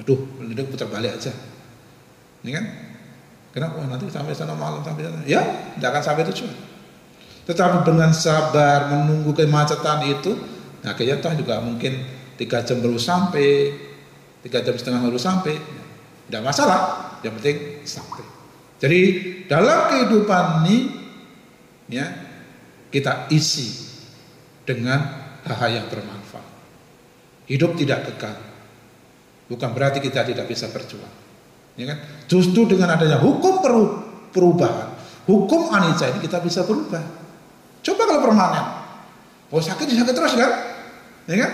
[0.00, 1.30] aduh penduduk putar balik aja.
[2.42, 2.64] Ini kan?
[3.52, 5.20] Kenapa oh, nanti sampai sana malam sampai sana.
[5.28, 5.44] Ya
[5.76, 6.56] tidak akan sampai tujuan.
[7.44, 10.32] Tetapi dengan sabar menunggu kemacetan itu
[10.82, 11.94] nah toh juga mungkin
[12.34, 13.70] tiga jam baru sampai
[14.42, 15.54] tiga jam setengah baru sampai
[16.26, 16.80] tidak masalah.
[17.20, 18.24] Yang penting sampai
[18.82, 19.00] jadi
[19.46, 20.78] dalam kehidupan ini
[21.86, 22.10] ya
[22.90, 23.70] kita isi
[24.66, 24.98] dengan
[25.46, 26.50] hal-hal yang bermanfaat.
[27.46, 28.34] Hidup tidak kekal.
[29.46, 31.14] Bukan berarti kita tidak bisa berjuang
[31.78, 31.98] ya kan?
[32.26, 33.62] Justru dengan adanya hukum
[34.34, 34.92] perubahan
[35.30, 37.02] hukum anicca ini kita bisa berubah.
[37.82, 38.66] Coba kalau permanen.
[39.52, 40.50] Oh sakit sakit terus kan?
[41.30, 41.50] Ya kan?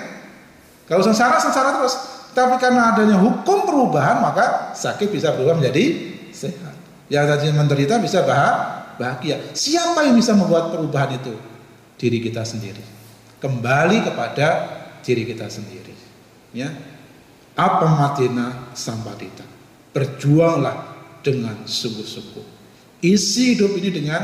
[0.89, 1.95] Kalau sengsara sengsara terus.
[2.33, 6.78] Tapi karena adanya hukum perubahan maka sakit bisa berubah menjadi sehat
[7.09, 8.21] yang tadinya menderita bisa
[9.01, 9.53] bahagia.
[9.57, 11.33] Siapa yang bisa membuat perubahan itu?
[11.97, 12.85] Diri kita sendiri.
[13.41, 14.47] Kembali kepada
[15.01, 15.97] diri kita sendiri.
[16.53, 16.69] Ya.
[17.57, 19.43] Apa matina sampadita.
[19.97, 20.95] Berjuanglah
[21.25, 22.47] dengan sungguh-sungguh.
[23.03, 24.23] Isi hidup ini dengan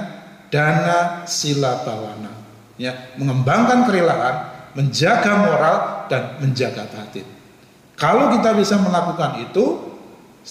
[0.52, 2.30] dana sila bawana.
[2.74, 4.36] Ya, mengembangkan kerelaan,
[4.74, 5.76] menjaga moral
[6.10, 7.22] dan menjaga batin.
[7.94, 9.94] Kalau kita bisa melakukan itu,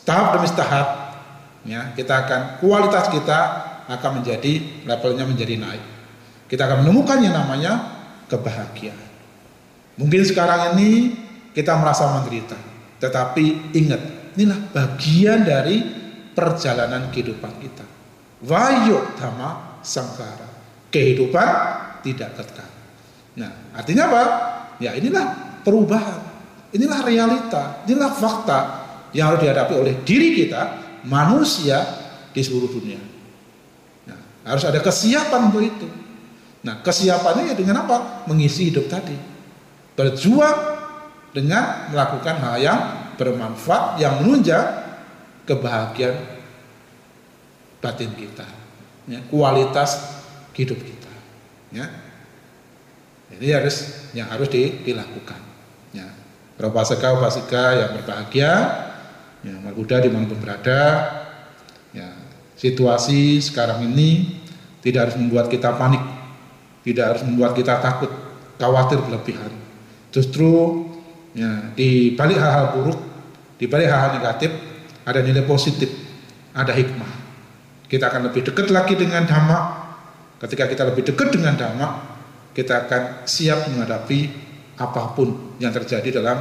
[0.08, 0.88] tahap demi tahap
[1.64, 3.40] ya kita akan kualitas kita
[3.88, 5.84] akan menjadi levelnya menjadi naik.
[6.48, 7.72] Kita akan menemukan yang namanya
[8.30, 9.10] kebahagiaan.
[9.98, 11.14] Mungkin sekarang ini
[11.54, 12.58] kita merasa menderita,
[12.98, 14.02] tetapi ingat,
[14.38, 15.82] inilah bagian dari
[16.34, 17.86] perjalanan kehidupan kita.
[18.44, 20.50] Wayo dhamma sangkara.
[20.90, 21.50] Kehidupan
[22.06, 22.70] tidak kekal.
[23.38, 24.24] Nah, artinya apa?
[24.78, 26.22] Ya inilah perubahan.
[26.74, 28.60] Inilah realita, inilah fakta
[29.14, 31.84] yang harus dihadapi oleh diri kita manusia
[32.32, 33.00] di seluruh dunia.
[34.10, 35.88] Nah, harus ada kesiapan untuk itu.
[36.64, 38.28] Nah, kesiapannya ya dengan apa?
[38.28, 39.16] Mengisi hidup tadi.
[39.94, 40.58] Berjuang
[41.36, 42.80] dengan melakukan hal yang
[43.20, 44.66] bermanfaat yang menunjang
[45.44, 46.18] kebahagiaan
[47.84, 48.48] batin kita,
[49.12, 50.24] ya, kualitas
[50.56, 51.12] hidup kita.
[51.76, 51.92] Ya.
[53.34, 55.42] Ini harus yang harus dilakukan.
[55.92, 56.08] Ya.
[56.64, 58.54] Upasaka upasika yang berbahagia
[59.44, 60.82] ya Mas Buddha di mana pun berada
[61.92, 62.10] ya
[62.56, 64.40] situasi sekarang ini
[64.80, 66.04] tidak harus membuat kita panik
[66.84, 68.12] tidak harus membuat kita takut
[68.60, 69.52] khawatir berlebihan.
[70.14, 70.84] Justru
[71.34, 73.00] ya di balik hal-hal buruk
[73.58, 74.52] di balik hal-hal negatif
[75.08, 75.90] ada nilai positif
[76.54, 77.24] ada hikmah.
[77.88, 79.60] Kita akan lebih dekat lagi dengan dhamma.
[80.44, 81.88] Ketika kita lebih dekat dengan dhamma
[82.54, 84.20] kita akan siap menghadapi
[84.78, 86.38] apa pun yang terjadi dalam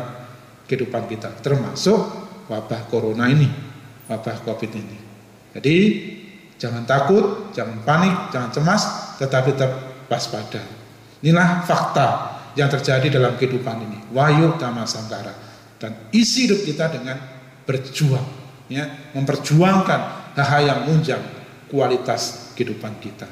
[0.69, 3.47] kehidupan kita termasuk wabah corona ini,
[4.09, 4.99] wabah covid ini.
[5.53, 5.77] Jadi
[6.57, 8.83] jangan takut, jangan panik, jangan cemas,
[9.19, 9.73] tetapi tetap
[10.09, 10.63] waspada.
[11.23, 12.09] Inilah fakta
[12.59, 13.99] yang terjadi dalam kehidupan ini.
[14.13, 15.33] Wahyu Dhamma Sangkara.
[15.79, 17.19] Dan isi hidup kita dengan
[17.67, 18.27] berjuang,
[18.71, 20.01] ya, memperjuangkan
[20.39, 21.23] hal-hal yang menunjang
[21.67, 23.27] kualitas kehidupan kita.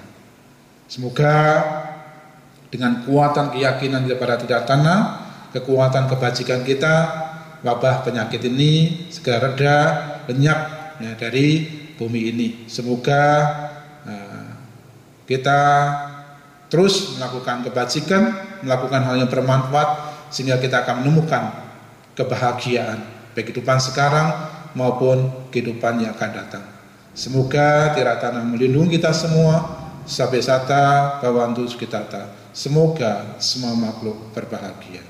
[0.90, 1.62] Semoga
[2.70, 4.98] dengan kuatan keyakinan daripada tidak tanah,
[5.54, 6.94] kekuatan kebajikan kita,
[7.60, 9.78] wabah penyakit ini segera reda,
[10.28, 10.60] lenyap
[11.00, 12.48] ya, dari bumi ini.
[12.66, 13.24] Semoga
[14.04, 14.48] uh,
[15.28, 15.60] kita
[16.72, 18.22] terus melakukan kebajikan,
[18.64, 19.88] melakukan hal yang bermanfaat
[20.30, 21.50] sehingga kita akan menemukan
[22.14, 24.28] kebahagiaan baik kehidupan sekarang
[24.74, 26.64] maupun kehidupan yang akan datang.
[27.14, 29.66] Semoga Tiratana melindungi kita semua
[30.06, 32.06] sampai sata bawantu kita.
[32.54, 35.09] Semoga semua makhluk berbahagia.